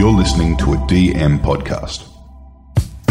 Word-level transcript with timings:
You're 0.00 0.10
listening 0.10 0.56
to 0.56 0.72
a 0.72 0.76
DM 0.88 1.40
podcast. 1.40 2.08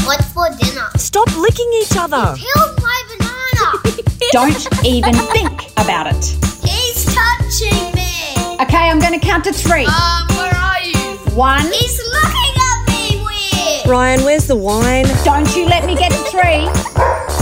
What's 0.07 0.33
for 0.33 0.49
dinner? 0.57 0.89
Stop 0.97 1.27
licking 1.37 1.69
each 1.81 1.95
other. 1.95 2.35
Peel 2.35 2.75
my 2.81 3.03
banana. 3.09 4.09
Don't 4.31 4.83
even 4.83 5.13
think 5.13 5.69
about 5.73 6.07
it. 6.07 6.25
He's 6.65 7.05
touching 7.05 7.93
me. 7.93 8.57
Okay, 8.59 8.89
I'm 8.89 8.97
going 8.97 9.13
to 9.13 9.23
count 9.23 9.43
to 9.43 9.53
three. 9.53 9.85
Um, 9.85 10.25
where 10.29 10.51
are 10.51 10.81
you? 10.81 10.97
One. 11.37 11.61
He's 11.61 11.99
looking 11.99 12.55
at 12.57 12.85
me 12.87 13.23
weird. 13.23 13.87
Ryan, 13.87 14.25
where's 14.25 14.47
the 14.47 14.55
wine? 14.55 15.05
Don't 15.23 15.55
you 15.55 15.67
let 15.67 15.85
me 15.85 15.93
get 15.95 16.11
to 16.11 16.17
three. 16.31 16.65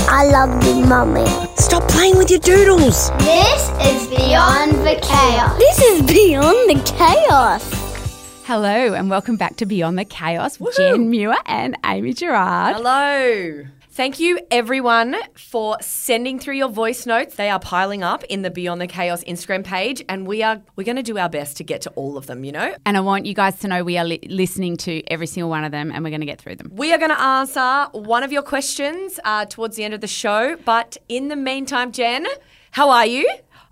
I 0.10 0.26
love 0.30 0.62
you, 0.66 0.86
mummy. 0.86 1.26
Stop 1.56 1.88
playing 1.88 2.18
with 2.18 2.30
your 2.30 2.42
doodles. 2.42 3.12
This 3.20 3.70
is 3.80 4.08
beyond 4.10 4.74
the 4.86 5.00
chaos. 5.02 5.58
This 5.58 5.82
is 5.84 6.02
beyond 6.02 6.70
the 6.70 6.84
chaos. 6.84 7.77
Hello 8.48 8.94
and 8.94 9.10
welcome 9.10 9.36
back 9.36 9.58
to 9.58 9.66
Beyond 9.66 10.00
the 10.00 10.06
Chaos 10.06 10.58
with 10.58 10.78
Gen 10.78 11.10
Muir 11.10 11.36
and 11.48 11.78
Amy 11.86 12.14
Gerard. 12.14 12.78
Hello. 12.78 13.66
Thank 13.90 14.22
you, 14.22 14.40
everyone, 14.50 15.18
for 15.36 15.76
sending 15.82 16.40
through 16.40 16.54
your 16.54 16.70
voice 16.70 17.06
notes. 17.06 17.36
They 17.36 17.50
are 17.50 17.60
piling 17.60 18.04
up 18.04 18.24
in 18.24 18.44
the 18.44 18.50
Beyond 18.50 18.80
the 18.80 18.88
Chaos 18.88 19.22
Instagram 19.26 19.66
page, 19.66 20.02
and 20.08 20.26
we 20.26 20.44
are 20.44 20.62
we're 20.78 20.86
going 20.86 20.96
to 20.96 21.04
do 21.04 21.18
our 21.18 21.28
best 21.28 21.58
to 21.58 21.66
get 21.66 21.82
to 21.82 21.90
all 21.98 22.16
of 22.16 22.28
them. 22.28 22.46
You 22.46 22.54
know, 22.54 22.74
And 22.86 22.96
I 22.96 23.02
want 23.02 23.26
you 23.26 23.34
guys 23.34 23.60
to 23.60 23.68
know 23.68 23.84
we 23.84 23.98
are 23.98 24.06
li- 24.06 24.26
listening 24.30 24.78
to 24.78 25.04
every 25.12 25.28
single 25.28 25.50
one 25.50 25.66
of 25.66 25.74
them 25.74 25.92
and 25.92 26.02
we're 26.06 26.12
going 26.12 26.22
to 26.22 26.26
get 26.26 26.40
through 26.40 26.56
them. 26.56 26.72
we 26.74 26.94
are 26.94 26.98
going 26.98 27.12
to 27.12 27.22
answer 27.22 27.90
one 27.92 28.24
of 28.24 28.32
your 28.32 28.44
questions 28.44 29.20
uh, 29.26 29.44
towards 29.44 29.76
the 29.76 29.84
end 29.84 29.94
of 29.94 30.00
the 30.00 30.08
show. 30.08 30.56
But 30.64 30.96
in 31.10 31.28
the 31.28 31.36
meantime, 31.36 31.92
Gen, 31.92 32.26
how 32.72 32.92
are 32.92 33.06
you? 33.06 33.30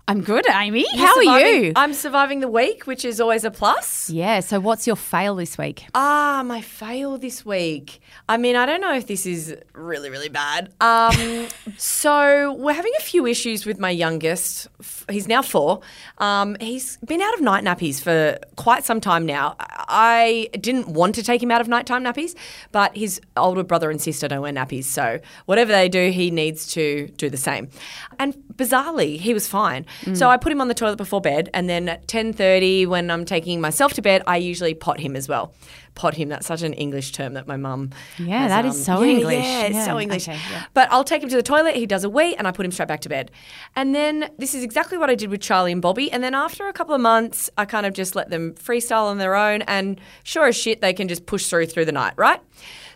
I'm 0.08 0.20
good, 0.20 0.48
Amy. 0.48 0.86
You're 0.94 1.04
How 1.04 1.16
are 1.16 1.40
you? 1.40 1.72
I'm 1.74 1.92
surviving 1.92 2.38
the 2.38 2.46
week, 2.46 2.86
which 2.86 3.04
is 3.04 3.20
always 3.20 3.42
a 3.42 3.50
plus. 3.50 4.08
yeah, 4.08 4.38
so 4.38 4.60
what's 4.60 4.86
your 4.86 4.94
fail 4.94 5.34
this 5.34 5.58
week? 5.58 5.84
Ah, 5.96 6.44
my 6.46 6.60
fail 6.60 7.18
this 7.18 7.44
week. 7.44 8.00
I 8.28 8.36
mean, 8.36 8.54
I 8.54 8.66
don't 8.66 8.80
know 8.80 8.94
if 8.94 9.08
this 9.08 9.26
is 9.26 9.56
really, 9.72 10.08
really 10.08 10.28
bad. 10.28 10.72
Um, 10.80 11.48
so 11.76 12.52
we're 12.52 12.72
having 12.72 12.92
a 13.00 13.02
few 13.02 13.26
issues 13.26 13.66
with 13.66 13.80
my 13.80 13.90
youngest. 13.90 14.68
He's 15.10 15.26
now 15.26 15.42
four. 15.42 15.80
Um, 16.18 16.56
he's 16.60 16.98
been 16.98 17.20
out 17.20 17.34
of 17.34 17.40
night 17.40 17.64
nappies 17.64 18.00
for 18.00 18.38
quite 18.54 18.84
some 18.84 19.00
time 19.00 19.26
now. 19.26 19.56
I 19.58 20.50
didn't 20.52 20.86
want 20.86 21.16
to 21.16 21.24
take 21.24 21.42
him 21.42 21.50
out 21.50 21.60
of 21.60 21.66
nighttime 21.66 22.04
nappies, 22.04 22.36
but 22.70 22.96
his 22.96 23.20
older 23.36 23.64
brother 23.64 23.90
and 23.90 24.00
sister 24.00 24.28
don't 24.28 24.42
wear 24.42 24.52
nappies. 24.52 24.84
So 24.84 25.18
whatever 25.46 25.72
they 25.72 25.88
do, 25.88 26.12
he 26.12 26.30
needs 26.30 26.68
to 26.74 27.08
do 27.16 27.28
the 27.28 27.36
same. 27.36 27.70
And 28.20 28.34
bizarrely, 28.54 29.18
he 29.18 29.34
was 29.34 29.48
fine. 29.48 29.84
So 30.14 30.28
I 30.28 30.36
put 30.36 30.52
him 30.52 30.60
on 30.60 30.68
the 30.68 30.74
toilet 30.74 30.96
before 30.96 31.20
bed, 31.20 31.50
and 31.54 31.68
then 31.68 31.88
at 31.88 32.06
ten 32.08 32.32
thirty, 32.32 32.86
when 32.86 33.10
I'm 33.10 33.24
taking 33.24 33.60
myself 33.60 33.92
to 33.94 34.02
bed, 34.02 34.22
I 34.26 34.36
usually 34.36 34.74
pot 34.74 35.00
him 35.00 35.16
as 35.16 35.28
well. 35.28 35.54
Pot 35.94 36.14
him. 36.14 36.28
That's 36.28 36.46
such 36.46 36.62
an 36.62 36.74
English 36.74 37.12
term 37.12 37.34
that 37.34 37.46
my 37.46 37.56
mum. 37.56 37.90
Yeah, 38.18 38.40
has, 38.40 38.50
that 38.50 38.64
is 38.66 38.88
um, 38.88 38.96
so 38.96 39.02
yeah, 39.02 39.12
English. 39.12 39.44
Yeah, 39.44 39.62
it's 39.62 39.84
so 39.84 39.98
English. 39.98 40.28
okay, 40.28 40.38
yeah. 40.50 40.64
But 40.74 40.92
I'll 40.92 41.04
take 41.04 41.22
him 41.22 41.28
to 41.30 41.36
the 41.36 41.42
toilet. 41.42 41.74
He 41.76 41.86
does 41.86 42.04
a 42.04 42.10
wee, 42.10 42.34
and 42.36 42.46
I 42.46 42.52
put 42.52 42.66
him 42.66 42.72
straight 42.72 42.88
back 42.88 43.00
to 43.00 43.08
bed. 43.08 43.30
And 43.74 43.94
then 43.94 44.30
this 44.38 44.54
is 44.54 44.62
exactly 44.62 44.98
what 44.98 45.08
I 45.08 45.14
did 45.14 45.30
with 45.30 45.40
Charlie 45.40 45.72
and 45.72 45.80
Bobby. 45.80 46.12
And 46.12 46.22
then 46.22 46.34
after 46.34 46.68
a 46.68 46.72
couple 46.72 46.94
of 46.94 47.00
months, 47.00 47.48
I 47.56 47.64
kind 47.64 47.86
of 47.86 47.94
just 47.94 48.14
let 48.14 48.30
them 48.30 48.54
freestyle 48.54 49.04
on 49.04 49.18
their 49.18 49.34
own. 49.34 49.62
And 49.62 50.00
sure 50.24 50.46
as 50.46 50.56
shit, 50.56 50.80
they 50.80 50.92
can 50.92 51.08
just 51.08 51.26
push 51.26 51.46
through 51.46 51.66
through 51.66 51.86
the 51.86 51.92
night, 51.92 52.14
right? 52.16 52.40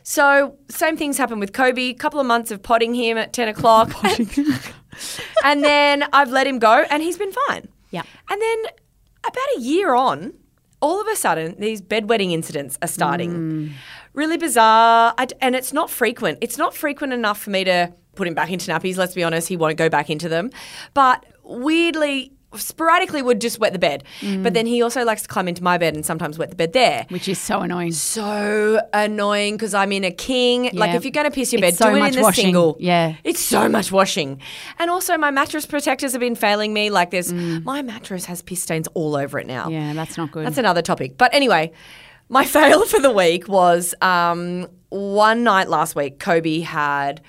So 0.03 0.57
same 0.69 0.97
things 0.97 1.19
happen 1.19 1.41
with 1.41 1.53
Kobe. 1.53 1.91
A 1.91 1.95
couple 1.95 2.21
of 2.21 2.27
months 2.27 2.51
of 2.51 2.63
potting 2.63 2.95
him 2.95 3.19
at 3.19 3.33
ten 3.33 3.49
o'clock, 3.49 3.91
and 5.45 5.63
then 5.65 6.05
I've 6.13 6.31
let 6.31 6.47
him 6.47 6.59
go, 6.59 6.85
and 6.91 7.03
he's 7.03 7.19
been 7.19 7.33
fine. 7.49 7.69
Yeah. 7.91 8.03
And 8.29 8.41
then 8.41 8.59
about 9.25 9.49
a 9.57 9.61
year 9.61 9.95
on, 9.95 10.35
all 10.81 11.01
of 11.01 11.07
a 11.09 11.17
sudden, 11.17 11.57
these 11.59 11.83
bedwetting 11.83 12.33
incidents 12.33 12.79
are 12.83 12.89
starting. 12.89 13.33
Mm. 13.33 13.73
Really 14.15 14.39
bizarre. 14.39 15.15
I 15.19 15.27
and 15.41 15.55
it's 15.55 15.73
not 15.73 15.91
frequent. 15.91 16.39
It's 16.41 16.59
not 16.59 16.75
frequent 16.75 17.13
enough 17.13 17.41
for 17.41 17.51
me 17.51 17.65
to 17.65 17.93
put 18.15 18.27
him 18.27 18.35
back 18.35 18.51
into 18.51 18.71
nappies. 18.71 18.97
Let's 18.97 19.15
be 19.15 19.23
honest, 19.23 19.49
he 19.49 19.57
won't 19.57 19.77
go 19.77 19.89
back 19.89 20.11
into 20.11 20.29
them. 20.29 20.51
But 20.95 21.25
weirdly, 21.43 22.33
sporadically, 22.57 23.23
would 23.23 23.41
just 23.41 23.59
wet 23.59 23.73
the 23.73 23.79
bed. 23.79 24.05
But 24.43 24.55
then 24.55 24.67
he 24.67 24.83
also 24.83 25.05
likes 25.05 25.23
to 25.23 25.29
climb 25.29 25.49
into 25.49 25.63
my 25.63 25.79
bed 25.79 25.95
and 25.95 26.05
sometimes 26.05 26.39
wet 26.39 26.51
the 26.51 26.57
bed 26.57 26.73
there. 26.73 27.07
Which 27.09 27.29
is 27.29 27.39
so 27.39 27.61
annoying. 27.61 27.93
So 27.93 28.81
annoying 28.93 29.55
because 29.57 29.73
I'm 29.75 29.93
in 29.93 30.05
a 30.05 30.11
king. 30.11 30.71
Like 30.73 30.95
if 30.95 31.05
you're 31.05 31.13
going 31.13 31.25
to 31.27 31.31
piss 31.31 31.53
your 31.53 31.61
bed, 31.63 31.75
so 31.77 31.91
do 31.91 31.97
it 31.97 32.13
in 32.15 32.19
a 32.19 32.23
washing. 32.23 32.45
single. 32.47 32.77
Yeah. 32.81 33.15
It's 33.25 33.41
so 33.41 33.69
much 33.69 33.93
washing. 33.93 34.41
And 34.79 34.91
also 34.91 35.17
my 35.17 35.31
mattress 35.31 35.67
protectors 35.67 36.13
have 36.13 36.21
been 36.21 36.35
failing 36.35 36.73
me. 36.73 36.91
Like 36.91 37.11
there's 37.11 37.31
Mm. 37.31 37.63
my 37.65 37.81
mattress 37.83 38.25
has 38.25 38.43
piss 38.43 38.63
stains 38.63 38.89
all 38.95 39.15
over 39.15 39.39
it 39.39 39.47
now. 39.47 39.69
Yeah, 39.69 39.93
that's 39.93 40.17
not 40.17 40.33
good. 40.33 40.45
That's 40.45 40.59
another 40.59 40.83
topic. 40.83 41.17
But 41.17 41.33
anyway, 41.33 41.71
my 42.29 42.45
fail 42.57 42.85
for 42.87 42.99
the 43.01 43.11
week 43.13 43.47
was 43.49 43.95
um, 44.03 44.67
one 44.89 45.45
night 45.45 45.69
last 45.69 45.95
week, 45.95 46.19
Kobe 46.19 46.61
had 46.61 47.21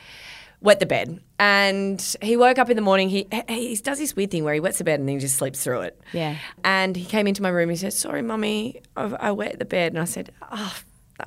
wet 0.62 0.80
the 0.80 0.86
bed. 0.86 1.20
And 1.40 2.16
he 2.22 2.38
woke 2.38 2.60
up 2.60 2.70
in 2.70 2.76
the 2.76 2.82
morning. 2.82 3.10
He, 3.10 3.28
he 3.50 3.76
does 3.78 3.98
this 3.98 4.16
weird 4.16 4.32
thing 4.32 4.44
where 4.44 4.54
he 4.54 4.60
wets 4.60 4.78
the 4.78 4.84
bed 4.84 5.00
and 5.00 5.10
then 5.10 5.16
he 5.16 5.20
just 5.20 5.36
sleeps 5.36 5.64
through 5.64 5.82
it. 5.82 6.00
Yeah. 6.14 6.38
And 6.64 6.96
he 6.96 7.06
came 7.06 7.28
into 7.28 7.42
my 7.42 7.50
room. 7.50 7.70
He 7.70 7.76
said, 7.76 7.94
"Sorry, 7.94 8.22
mummy, 8.22 8.82
I, 8.96 9.04
I 9.20 9.32
wet 9.32 9.60
the 9.60 9.66
bed." 9.66 9.94
And 9.94 10.02
I 10.02 10.06
said, 10.06 10.32
"Oh." 10.52 10.76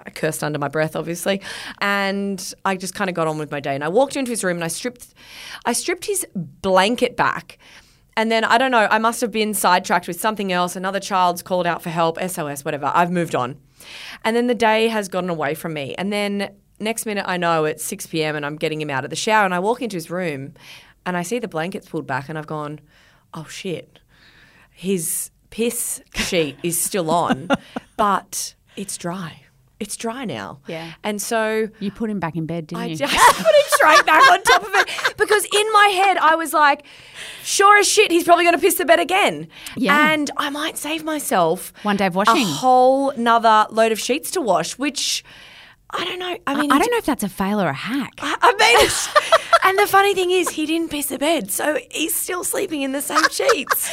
I 0.05 0.11
cursed 0.11 0.43
under 0.43 0.59
my 0.59 0.67
breath, 0.67 0.97
obviously, 0.97 1.41
and 1.81 2.53
I 2.65 2.75
just 2.75 2.97
kind 2.97 3.09
of 3.09 3.15
got 3.15 3.29
on 3.29 3.39
with 3.39 3.53
my 3.53 3.61
day. 3.61 3.77
And 3.77 3.85
I 3.85 3.89
walked 3.89 4.17
into 4.17 4.33
his 4.33 4.43
room 4.43 4.57
and 4.57 4.65
I 4.65 4.67
stripped, 4.67 5.15
I 5.67 5.73
stripped 5.73 6.07
his 6.07 6.27
blanket 6.35 7.17
back, 7.17 7.59
and 8.17 8.29
then 8.29 8.43
I 8.43 8.59
don't 8.59 8.73
know. 8.73 8.89
I 8.91 8.99
must 8.99 9.21
have 9.21 9.31
been 9.31 9.55
sidetracked 9.55 10.09
with 10.09 10.21
something 10.21 10.51
else. 10.51 10.75
Another 10.75 10.99
child's 10.99 11.43
called 11.43 11.65
out 11.65 11.81
for 11.81 11.91
help, 11.91 12.19
SOS, 12.19 12.65
whatever. 12.65 12.91
I've 12.93 13.13
moved 13.13 13.37
on, 13.37 13.57
and 14.25 14.35
then 14.35 14.49
the 14.49 14.55
day 14.55 14.89
has 14.89 15.09
gotten 15.09 15.31
away 15.31 15.55
from 15.55 15.75
me. 15.75 15.95
And 15.97 16.13
then 16.13 16.57
next 16.81 17.07
minute, 17.07 17.25
I 17.27 17.37
know 17.37 17.65
it's 17.65 17.85
six 17.85 18.07
p.m. 18.07 18.37
and 18.37 18.45
I'm 18.45 18.57
getting 18.57 18.81
him 18.81 18.91
out 18.91 19.05
of 19.05 19.11
the 19.11 19.17
shower, 19.17 19.45
and 19.45 19.55
I 19.55 19.59
walk 19.59 19.83
into 19.83 19.97
his 19.97 20.11
room, 20.11 20.55
and 21.07 21.17
I 21.17 21.23
see 21.23 21.39
the 21.39 21.49
blankets 21.49 21.89
pulled 21.89 22.07
back, 22.07 22.29
and 22.29 22.37
I've 22.39 22.47
gone, 22.47 22.81
"Oh 23.33 23.45
shit!" 23.45 24.01
his 24.71 25.31
piss 25.51 26.03
sheet 26.15 26.57
is 26.65 26.79
still 26.81 27.11
on, 27.11 27.49
but 27.97 28.55
it's 28.77 28.97
dry. 28.97 29.41
It's 29.81 29.97
dry 29.97 30.25
now. 30.25 30.61
Yeah. 30.67 30.93
And 31.03 31.21
so 31.21 31.69
You 31.79 31.91
put 31.91 32.09
him 32.09 32.19
back 32.19 32.37
in 32.37 32.47
bed, 32.47 32.69
didn't 32.69 32.83
I 32.83 32.87
you? 32.87 32.97
just 32.97 33.13
put 33.15 33.47
it 33.55 33.67
straight 33.73 34.07
back 34.07 34.23
on 34.31 34.43
top 34.43 34.63
of 34.63 34.71
it 34.73 35.17
because 35.19 35.45
in 35.45 35.73
my 35.73 35.89
head 35.89 36.17
I 36.17 36.37
was 36.37 36.53
like, 36.53 36.85
sure 37.43 37.79
as 37.79 37.87
shit, 37.87 38.11
he's 38.11 38.25
probably 38.25 38.45
going 38.45 38.55
to 38.55 38.61
piss 38.61 38.77
the 38.77 38.85
bed 38.85 39.01
again. 39.01 39.49
Yeah. 39.77 40.13
And 40.13 40.31
I 40.37 40.49
might 40.51 40.79
save 40.79 41.05
myself 41.05 41.73
One 41.83 41.97
day 41.97 42.07
of 42.07 42.15
washing 42.15 42.37
a 42.37 42.45
whole 42.45 43.13
nother 43.17 43.67
load 43.71 43.93
of 43.93 43.99
sheets 44.01 44.31
to 44.33 44.41
wash, 44.41 44.79
which 44.79 45.25
I 45.97 46.05
don't 46.05 46.19
know. 46.19 46.37
I 46.47 46.61
mean, 46.61 46.73
I 46.73 46.79
don't 46.79 46.91
know 46.91 46.99
if 46.99 47.07
that's 47.07 47.23
a 47.23 47.29
fail 47.29 47.61
or 47.61 47.69
a 47.69 47.73
hack. 47.75 48.15
I 48.19 48.37
I 48.41 48.53
mean, 48.53 48.85
it's, 48.85 49.09
and 49.65 49.79
the 49.79 49.87
funny 49.87 50.15
thing 50.15 50.31
is, 50.31 50.49
he 50.51 50.67
didn't 50.67 50.91
piss 50.91 51.07
the 51.07 51.19
bed, 51.19 51.51
so 51.51 51.79
he's 51.91 52.15
still 52.15 52.45
sleeping 52.45 52.83
in 52.83 52.93
the 52.93 53.03
same 53.03 53.29
sheets. 53.31 53.91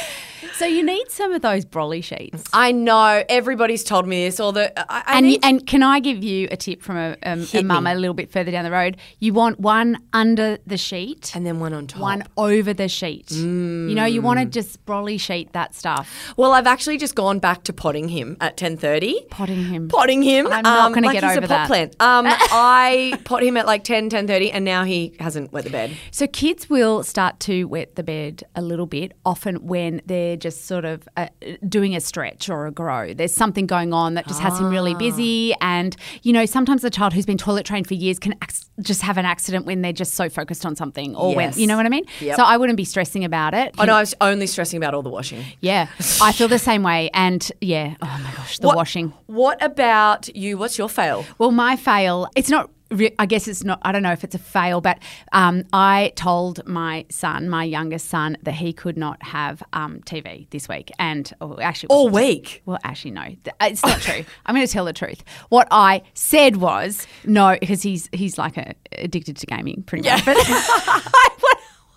So 0.54 0.66
you 0.66 0.82
need 0.82 1.10
some 1.10 1.32
of 1.32 1.42
those 1.42 1.64
brolly 1.64 2.02
sheets. 2.02 2.44
I 2.52 2.72
know 2.72 3.22
everybody's 3.28 3.84
told 3.84 4.06
me 4.06 4.24
this. 4.24 4.40
Or 4.40 4.52
the 4.52 4.72
I, 4.92 5.02
I 5.06 5.18
And, 5.18 5.26
need 5.26 5.40
and 5.44 5.66
can 5.66 5.82
I 5.82 6.00
give 6.00 6.22
you 6.22 6.48
a 6.50 6.56
tip 6.56 6.82
from 6.82 6.96
a, 6.96 7.16
um, 7.24 7.46
a 7.54 7.62
mum 7.62 7.86
a 7.86 7.94
little 7.94 8.14
bit 8.14 8.30
further 8.32 8.50
down 8.50 8.64
the 8.64 8.70
road? 8.70 8.96
You 9.20 9.32
want 9.32 9.60
one 9.60 9.98
under 10.12 10.58
the 10.66 10.76
sheet, 10.76 11.32
and 11.34 11.46
then 11.46 11.60
one 11.60 11.72
on 11.72 11.86
top. 11.86 12.00
one 12.00 12.24
over 12.36 12.72
the 12.74 12.88
sheet. 12.88 13.30
You 13.30 13.94
know, 13.94 14.04
you 14.04 14.22
want 14.22 14.40
to 14.40 14.46
just 14.46 14.84
brolly 14.86 15.18
sheet 15.20 15.52
that 15.52 15.74
stuff. 15.74 16.32
Well, 16.36 16.52
I've 16.52 16.66
actually 16.66 16.98
just 16.98 17.14
gone 17.14 17.38
back 17.38 17.64
to 17.64 17.72
potting 17.72 18.08
him 18.08 18.36
at 18.40 18.56
ten 18.56 18.76
thirty. 18.76 19.20
Potting 19.30 19.64
him. 19.64 19.88
Potting 19.88 20.22
him. 20.22 20.46
I'm 20.46 20.62
not 20.62 20.86
um, 20.86 20.92
gonna 20.92 21.06
like 21.08 21.20
get 21.20 21.24
he's 21.24 21.36
over 21.36 21.44
a 21.46 21.48
pot 21.48 21.48
that. 21.48 21.66
plant. 21.66 21.96
Um, 22.00 22.24
I 22.28 23.18
pot 23.24 23.42
him 23.42 23.56
at 23.56 23.66
like 23.66 23.84
10, 23.84 24.10
10.30 24.10 24.50
and 24.52 24.64
now 24.64 24.84
he 24.84 25.14
hasn't 25.18 25.52
wet 25.52 25.64
the 25.64 25.70
bed. 25.70 25.96
So 26.10 26.26
kids 26.26 26.68
will 26.68 27.02
start 27.02 27.40
to 27.40 27.64
wet 27.64 27.94
the 27.96 28.02
bed 28.02 28.44
a 28.54 28.62
little 28.62 28.86
bit, 28.86 29.12
often 29.24 29.66
when 29.66 30.00
they're 30.06 30.31
just 30.36 30.66
sort 30.66 30.84
of 30.84 31.08
uh, 31.16 31.28
doing 31.68 31.94
a 31.96 32.00
stretch 32.00 32.48
or 32.48 32.66
a 32.66 32.70
grow. 32.70 33.14
There's 33.14 33.34
something 33.34 33.66
going 33.66 33.92
on 33.92 34.14
that 34.14 34.26
just 34.26 34.40
has 34.40 34.58
him 34.58 34.66
Ah. 34.66 34.70
really 34.70 34.94
busy, 34.94 35.54
and 35.60 35.96
you 36.22 36.32
know 36.32 36.46
sometimes 36.46 36.82
a 36.84 36.90
child 36.90 37.12
who's 37.12 37.26
been 37.26 37.38
toilet 37.38 37.64
trained 37.66 37.86
for 37.86 37.94
years 37.94 38.18
can 38.18 38.34
ac- 38.42 38.64
just 38.80 39.02
have 39.02 39.18
an 39.18 39.24
accident 39.24 39.66
when 39.66 39.82
they're 39.82 39.92
just 39.92 40.14
so 40.14 40.28
focused 40.28 40.64
on 40.66 40.76
something, 40.76 41.14
or 41.16 41.30
Yes. 41.34 41.36
when 41.54 41.60
you 41.60 41.66
know 41.66 41.76
what 41.76 41.86
I 41.86 41.90
mean. 41.90 42.04
Yep. 42.20 42.36
So 42.36 42.42
I 42.44 42.56
wouldn't 42.56 42.76
be 42.76 42.84
stressing 42.84 43.24
about 43.24 43.54
it. 43.54 43.74
Oh 43.78 43.84
no, 43.84 43.94
I 43.94 44.00
was 44.00 44.14
only 44.20 44.46
stressing 44.46 44.76
about 44.76 44.94
all 44.94 45.02
the 45.02 45.10
washing. 45.10 45.44
Yeah, 45.60 45.88
I 46.20 46.32
feel 46.32 46.48
the 46.48 46.58
same 46.58 46.82
way, 46.82 47.10
and 47.14 47.50
yeah, 47.60 47.94
oh 48.02 48.20
my 48.24 48.32
gosh, 48.36 48.58
the 48.58 48.66
What- 48.68 48.76
washing. 48.76 49.12
What 49.26 49.62
about 49.62 50.34
you? 50.36 50.58
What's 50.58 50.78
your 50.78 50.88
fail? 50.88 51.24
Well, 51.38 51.50
my 51.52 51.76
fail, 51.76 52.28
it's 52.36 52.48
not. 52.50 52.70
I 53.18 53.26
guess 53.26 53.48
it's 53.48 53.64
not. 53.64 53.80
I 53.82 53.92
don't 53.92 54.02
know 54.02 54.12
if 54.12 54.24
it's 54.24 54.34
a 54.34 54.38
fail, 54.38 54.80
but 54.80 54.98
um, 55.32 55.64
I 55.72 56.12
told 56.16 56.66
my 56.66 57.06
son, 57.10 57.48
my 57.48 57.64
youngest 57.64 58.08
son, 58.08 58.36
that 58.42 58.54
he 58.54 58.72
could 58.72 58.96
not 58.96 59.22
have 59.22 59.62
um, 59.72 60.00
TV 60.00 60.48
this 60.50 60.68
week, 60.68 60.90
and 60.98 61.32
oh, 61.40 61.58
actually, 61.60 61.88
All 61.88 62.08
week. 62.08 62.62
Well, 62.66 62.78
actually, 62.84 63.12
no, 63.12 63.22
uh, 63.22 63.50
it's 63.62 63.82
not 63.82 64.00
true. 64.00 64.24
I'm 64.46 64.54
going 64.54 64.66
to 64.66 64.72
tell 64.72 64.84
the 64.84 64.92
truth. 64.92 65.24
What 65.48 65.68
I 65.70 66.02
said 66.14 66.56
was 66.56 67.06
no, 67.24 67.56
because 67.58 67.82
he's 67.82 68.08
he's 68.12 68.38
like 68.38 68.56
a, 68.56 68.74
addicted 68.92 69.36
to 69.38 69.46
gaming, 69.46 69.82
pretty 69.84 70.08
much. 70.08 70.24
But 70.24 70.36
what, 70.36 71.31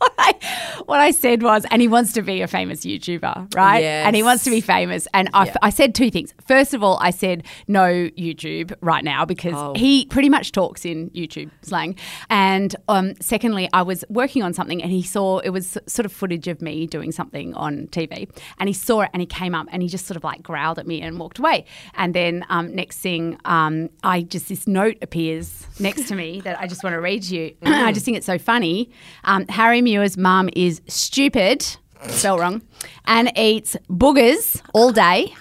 what 0.06 0.14
I, 0.20 0.82
what 0.86 1.00
I 1.00 1.12
said 1.12 1.42
was, 1.44 1.66
and 1.72 1.82
he 1.82 1.88
wants 1.88 2.14
to 2.14 2.22
be 2.22 2.42
a 2.42 2.48
famous 2.48 2.86
YouTuber, 2.86 3.56
right? 3.56 3.80
Yes. 3.82 4.06
And 4.08 4.16
he 4.16 4.24
wants 4.24 4.44
to 4.46 4.50
be 4.50 4.62
famous. 4.62 5.08
And 5.14 5.30
I, 5.34 5.54
I 5.62 5.70
said 5.70 5.96
two 5.96 6.10
things. 6.12 6.34
First 6.48 6.74
of 6.74 6.84
all, 6.84 6.98
I 7.02 7.10
said 7.12 7.44
no 7.68 8.10
YouTube 8.18 8.74
right 8.82 9.04
now 9.04 9.26
because 9.26 9.54
Oh. 9.56 9.74
he 9.76 10.06
pretty 10.06 10.30
much 10.30 10.52
talks 10.52 10.86
in 10.86 11.10
YouTube 11.12 11.50
slang. 11.62 11.96
And 12.30 12.76
um, 12.88 13.14
secondly, 13.22 13.70
I 13.74 13.82
was 13.84 14.04
working 14.10 14.44
on 14.44 14.54
something 14.54 14.82
and 14.82 14.92
he 14.92 15.02
saw 15.02 15.40
it 15.40 15.50
was 15.50 15.78
sort 15.88 16.06
of 16.06 16.12
footage 16.12 16.48
of 16.48 16.62
me 16.62 16.88
doing 16.88 17.12
something 17.12 17.54
on 17.56 17.88
TV. 17.88 18.30
And 18.60 18.68
he 18.70 18.74
saw 18.74 19.02
it 19.02 19.10
and 19.14 19.22
he 19.22 19.26
came 19.26 19.56
up 19.56 19.68
and 19.72 19.82
he 19.82 19.88
just 19.88 20.06
sort 20.06 20.18
of 20.18 20.24
like 20.24 20.44
growled 20.44 20.80
at 20.80 20.88
me 20.88 21.02
and 21.02 21.18
walked 21.20 21.40
away. 21.40 21.66
And 21.96 22.14
then 22.14 22.46
um, 22.50 22.74
next 22.76 23.00
thing, 23.00 23.38
um, 23.46 23.90
I 24.04 24.22
just 24.24 24.50
this 24.50 24.68
note 24.68 24.98
appears 25.02 25.66
next 25.80 26.08
to 26.10 26.16
me 26.16 26.42
that 26.42 26.60
I 26.60 26.68
just 26.68 26.84
want 26.84 26.94
to 26.96 27.02
read 27.02 27.24
to 27.24 27.36
you. 27.36 27.56
I 27.64 27.92
just 27.92 28.06
think 28.06 28.18
it's 28.18 28.26
so 28.26 28.38
funny. 28.38 28.90
Um, 29.24 29.48
Harry 29.48 29.82
Muir's 29.96 30.18
mum 30.18 30.50
is 30.58 30.82
stupid, 30.88 31.66
spelled 32.10 32.42
wrong, 32.42 32.62
and 33.06 33.32
eats 33.38 33.78
boogers 33.90 34.62
all 34.74 34.92
day. 34.92 35.34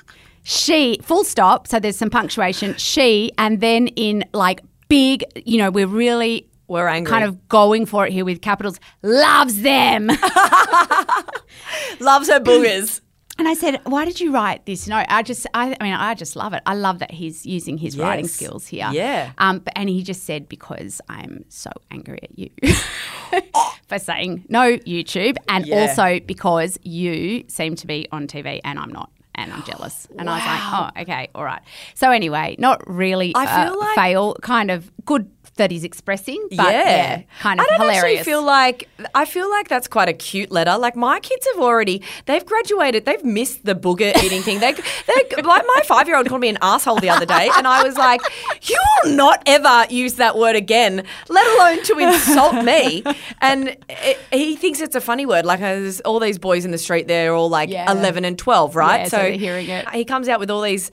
She, 0.45 0.99
full 1.03 1.25
stop. 1.25 1.67
So 1.67 1.81
there's 1.81 1.97
some 1.97 2.11
punctuation. 2.11 2.77
She, 2.77 3.33
and 3.37 3.61
then 3.61 3.89
in 3.89 4.25
like 4.33 4.61
big, 4.89 5.25
you 5.45 5.59
know, 5.59 5.71
we're 5.71 5.89
really. 5.89 6.49
We're 6.69 6.89
angry. 6.89 7.11
Kind 7.11 7.25
of 7.25 7.47
going 7.49 7.85
for 7.85 8.07
it 8.07 8.13
here 8.13 8.25
with 8.25 8.41
capitals. 8.41 8.81
Loves 9.03 9.61
them. 9.61 10.07
Loves 12.01 12.29
her 12.29 12.41
boogers. 12.41 13.01
And 13.37 13.49
I 13.49 13.55
said, 13.55 13.81
"Why 13.83 14.05
did 14.05 14.21
you 14.21 14.31
write 14.33 14.65
this?" 14.65 14.87
No, 14.87 15.05
I 15.09 15.23
just, 15.25 15.45
I, 15.55 15.77
I 15.81 15.83
mean, 15.83 15.93
I 15.93 16.15
just 16.15 16.37
love 16.37 16.53
it. 16.53 16.63
I 16.67 16.77
love 16.77 17.01
that 17.01 17.11
he's 17.11 17.45
using 17.45 17.77
his 17.79 17.99
writing 17.99 18.29
skills 18.29 18.65
here. 18.69 18.89
Yeah. 18.93 19.33
Um, 19.39 19.59
but, 19.59 19.73
and 19.75 19.89
he 19.89 20.05
just 20.05 20.23
said 20.23 20.49
because 20.49 21.01
I'm 21.09 21.45
so 21.49 21.73
angry 21.91 22.21
at 22.23 22.39
you 22.39 22.51
for 23.89 23.99
saying 23.99 24.45
no 24.49 24.77
YouTube, 24.79 25.37
and 25.49 25.67
Yeah. 25.67 25.83
also 25.83 26.21
because 26.21 26.79
you 26.83 27.45
seem 27.49 27.77
to 27.77 27.87
be 27.87 28.07
on 28.13 28.27
TV 28.27 28.61
and 28.65 28.79
I'm 28.79 28.91
not. 28.93 29.11
And 29.37 29.53
I'm 29.53 29.65
jealous. 29.65 30.07
And 30.17 30.31
I 30.31 30.35
was 30.37 30.47
like, 30.47 30.61
oh, 30.63 31.03
okay, 31.03 31.29
all 31.35 31.43
right. 31.45 31.61
So, 31.95 32.13
anyway, 32.13 32.55
not 32.61 32.89
really 32.89 33.33
I 33.35 33.65
feel 33.67 33.81
like- 33.81 33.97
fail, 33.97 34.35
kind 34.43 34.71
of 34.71 34.93
good 35.05 35.29
that 35.57 35.71
he's 35.71 35.85
expressing, 35.85 36.45
but 36.51 36.73
yeah, 36.73 37.23
kind 37.41 37.61
of 37.61 37.67
I 37.67 37.69
don't 37.71 37.81
hilarious. 37.89 38.21
actually 38.21 38.25
feel 38.33 38.43
like 38.45 38.89
I 39.15 39.25
feel 39.25 39.49
like 39.51 39.69
that's 39.69 39.87
quite 39.89 40.09
a 40.09 40.13
cute 40.13 40.51
letter. 40.51 40.77
Like 40.79 40.97
my 40.97 41.21
kids 41.21 41.47
have 41.55 41.63
already 41.63 42.03
they've 42.27 42.45
graduated. 42.45 43.05
They've 43.05 43.23
missed 43.25 43.65
the 43.65 43.75
booger 43.75 44.17
eating 44.23 44.43
thing. 44.43 44.61
They 44.61 44.73
they 44.73 45.43
like 45.43 45.65
my 45.67 45.81
five 45.85 46.09
year 46.09 46.17
old 46.17 46.29
called 46.29 46.41
me 46.41 46.49
an 46.49 46.59
asshole 46.63 46.99
the 47.01 47.11
other 47.11 47.27
day, 47.27 47.49
and 47.57 47.67
I 47.67 47.83
was 47.85 47.97
like, 47.97 48.21
you 48.63 48.79
will 49.05 49.13
not 49.15 49.43
ever 49.47 49.87
use 49.91 50.15
that 50.15 50.37
word 50.37 50.57
again, 50.57 51.05
let 51.29 51.47
alone 51.57 51.83
to 51.85 51.99
insult 51.99 52.65
me. 52.65 53.05
And 53.41 53.77
it, 53.89 54.19
he 54.33 54.57
thinks 54.57 54.81
it's 54.81 54.97
a 54.97 55.01
funny 55.01 55.27
word. 55.27 55.45
Like 55.45 55.61
there's 55.61 56.01
all 56.01 56.19
these 56.21 56.39
boys 56.39 56.65
in 56.65 56.71
the 56.71 56.79
street, 56.79 57.07
they're 57.09 57.35
all 57.35 57.49
like 57.49 57.69
Yeah. 57.71 57.91
eleven 57.91 58.25
and 58.25 58.39
twelve, 58.39 58.75
right? 58.77 59.03
Yeah, 59.03 59.09
so 59.09 59.17
they're 59.19 59.33
hearing 59.33 59.69
it. 59.69 59.89
He 59.91 60.05
comes 60.05 60.29
out 60.29 60.41
with 60.41 60.51
all 60.51 60.63
these. 60.63 60.91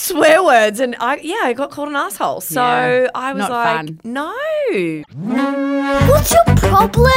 Swear 0.00 0.44
words 0.44 0.78
and 0.78 0.94
I 1.00 1.16
yeah 1.22 1.40
I 1.44 1.54
got 1.54 1.70
called 1.70 1.88
an 1.88 1.96
asshole 1.96 2.42
so 2.42 2.60
Yeah, 2.60 3.08
I 3.14 3.32
was 3.32 3.40
not 3.40 3.50
like 3.50 3.76
fun. 3.76 4.00
no 4.04 4.30
What's 6.06 6.30
your 6.34 6.44
problem? 6.56 7.10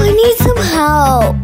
I 0.00 0.10
need 0.16 0.36
some 0.38 0.56
help. 0.56 1.36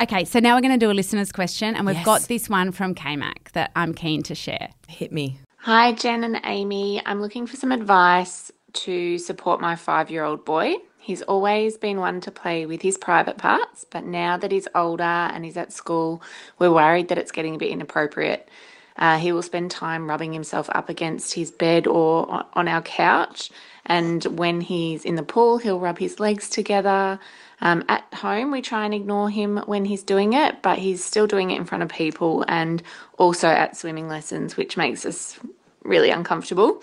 Okay, 0.00 0.24
so 0.24 0.38
now 0.40 0.54
we're 0.54 0.62
going 0.62 0.72
to 0.78 0.78
do 0.78 0.90
a 0.90 0.94
listener's 0.94 1.32
question, 1.32 1.74
and 1.74 1.86
we've 1.86 1.96
Yes. 1.96 2.04
got 2.04 2.22
this 2.22 2.48
one 2.48 2.72
from 2.72 2.94
KMAC 2.94 3.52
that 3.52 3.72
I'm 3.76 3.92
keen 3.92 4.22
to 4.24 4.34
share. 4.34 4.68
hit 4.88 5.12
me 5.12 5.38
Hi, 5.58 5.92
Gen 5.92 6.24
and 6.24 6.40
Amy. 6.44 7.02
I'm 7.04 7.20
looking 7.20 7.46
for 7.46 7.56
some 7.56 7.72
advice 7.72 8.50
to 8.84 9.18
support 9.18 9.60
my 9.60 9.76
five 9.76 10.10
year 10.10 10.24
old 10.24 10.46
boy. 10.46 10.76
He's 11.06 11.22
always 11.22 11.76
been 11.76 12.00
one 12.00 12.20
to 12.22 12.32
play 12.32 12.66
with 12.66 12.82
his 12.82 12.98
private 12.98 13.38
parts, 13.38 13.86
but 13.88 14.04
now 14.04 14.36
that 14.38 14.50
he's 14.50 14.66
older 14.74 15.04
and 15.04 15.44
he's 15.44 15.56
at 15.56 15.72
school, 15.72 16.20
we're 16.58 16.72
worried 16.72 17.06
that 17.10 17.18
it's 17.18 17.30
getting 17.30 17.54
a 17.54 17.58
bit 17.58 17.70
inappropriate. 17.70 18.48
Uh, 18.96 19.16
he 19.16 19.30
will 19.30 19.42
spend 19.42 19.70
time 19.70 20.10
rubbing 20.10 20.32
himself 20.32 20.68
up 20.74 20.88
against 20.88 21.34
his 21.34 21.52
bed 21.52 21.86
or 21.86 22.44
on- 22.54 22.66
our 22.66 22.82
couch. 22.82 23.52
And 23.84 24.24
when 24.24 24.60
he's 24.60 25.04
in 25.04 25.14
the 25.14 25.22
pool, 25.22 25.58
he'll 25.58 25.78
rub 25.78 25.96
his 26.00 26.18
legs 26.18 26.50
together. 26.50 27.20
Um, 27.60 27.84
at 27.88 28.12
home, 28.12 28.50
we 28.50 28.60
try 28.60 28.84
and 28.84 28.92
ignore 28.92 29.30
him 29.30 29.58
when 29.58 29.84
he's 29.84 30.02
doing 30.02 30.32
it, 30.32 30.60
but 30.60 30.76
he's 30.76 31.04
still 31.04 31.28
doing 31.28 31.52
it 31.52 31.56
in 31.56 31.66
front 31.66 31.84
of 31.84 31.88
people 31.88 32.44
and 32.48 32.82
also 33.16 33.46
at 33.46 33.76
swimming 33.76 34.08
lessons, 34.08 34.56
which 34.56 34.76
makes 34.76 35.06
us 35.06 35.38
really 35.84 36.10
uncomfortable. 36.10 36.82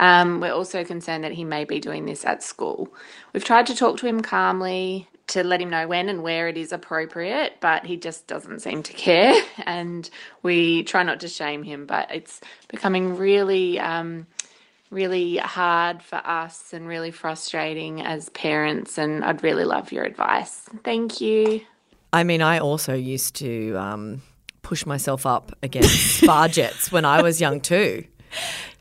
Um, 0.00 0.40
we're 0.40 0.54
also 0.54 0.82
concerned 0.82 1.24
that 1.24 1.32
he 1.32 1.44
may 1.44 1.64
be 1.64 1.78
doing 1.78 2.06
this 2.06 2.24
at 2.24 2.42
school. 2.42 2.88
We've 3.34 3.44
tried 3.44 3.66
to 3.66 3.76
talk 3.76 3.98
to 3.98 4.06
him 4.06 4.22
calmly 4.22 5.06
to 5.28 5.44
let 5.44 5.60
him 5.60 5.68
know 5.68 5.86
when 5.86 6.08
and 6.08 6.22
where 6.22 6.48
it 6.48 6.56
is 6.56 6.72
appropriate, 6.72 7.58
but 7.60 7.84
he 7.84 7.98
just 7.98 8.26
doesn't 8.26 8.60
seem 8.60 8.82
to 8.82 8.92
care. 8.94 9.40
And 9.66 10.08
we 10.42 10.84
try 10.84 11.02
not 11.02 11.20
to 11.20 11.28
shame 11.28 11.62
him, 11.62 11.84
but 11.84 12.10
it's 12.10 12.40
becoming 12.68 13.18
really, 13.18 13.78
um, 13.78 14.26
really 14.90 15.36
hard 15.36 16.02
for 16.02 16.16
us 16.16 16.72
and 16.72 16.88
really 16.88 17.10
frustrating 17.10 18.00
as 18.00 18.30
parents. 18.30 18.96
And 18.96 19.22
I'd 19.22 19.42
really 19.42 19.64
love 19.64 19.92
your 19.92 20.04
advice. 20.04 20.62
Thank 20.82 21.20
you. 21.20 21.60
I 22.10 22.24
mean, 22.24 22.40
I 22.40 22.58
also 22.58 22.94
used 22.94 23.36
to 23.36 23.76
um, 23.76 24.22
push 24.62 24.86
myself 24.86 25.26
up 25.26 25.52
against 25.62 26.22
spa 26.22 26.48
jets 26.48 26.90
when 26.90 27.04
I 27.04 27.20
was 27.22 27.38
young 27.38 27.60
too. 27.60 28.04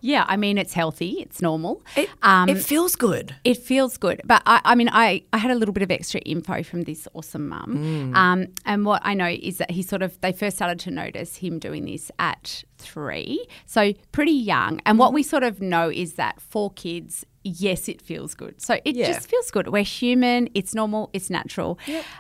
Yeah, 0.01 0.25
I 0.27 0.37
mean, 0.37 0.57
it's 0.57 0.73
healthy, 0.73 1.19
it's 1.21 1.41
normal. 1.41 1.83
It, 1.95 2.09
Um, 2.21 2.49
it 2.49 2.57
feels 2.59 2.95
good. 2.95 3.35
It 3.43 3.57
feels 3.57 3.97
good. 3.97 4.21
But 4.25 4.41
I, 4.45 4.61
I 4.65 4.75
mean, 4.75 4.89
I, 4.91 5.23
I 5.33 5.37
had 5.37 5.51
a 5.51 5.55
little 5.55 5.73
bit 5.73 5.83
of 5.83 5.91
extra 5.91 6.19
info 6.21 6.63
from 6.63 6.83
this 6.83 7.07
awesome 7.13 7.47
mum. 7.49 8.13
Um, 8.15 8.47
and 8.65 8.85
what 8.85 9.01
I 9.03 9.13
know 9.13 9.27
is 9.27 9.57
that 9.57 9.71
he 9.71 9.81
sort 9.83 10.01
of, 10.01 10.19
they 10.21 10.31
first 10.31 10.55
started 10.57 10.79
to 10.81 10.91
notice 10.91 11.37
him 11.37 11.59
doing 11.59 11.85
this 11.85 12.11
at 12.19 12.63
three. 12.77 13.45
So 13.65 13.93
pretty 14.11 14.31
young. 14.31 14.81
And 14.85 14.97
what 14.99 15.13
we 15.13 15.23
sort 15.23 15.43
of 15.43 15.61
know 15.61 15.89
is 15.91 16.13
that 16.13 16.39
for 16.41 16.71
kids, 16.71 17.25
yes, 17.43 17.87
it 17.89 18.01
feels 18.01 18.33
good. 18.35 18.61
So 18.61 18.79
it 18.85 18.95
Yeah. 18.95 19.07
just 19.07 19.29
feels 19.29 19.49
good. 19.51 19.69
We're 19.69 19.83
human, 19.83 20.49
it's 20.53 20.73
normal, 20.75 21.09
it's 21.13 21.29
natural. 21.29 21.77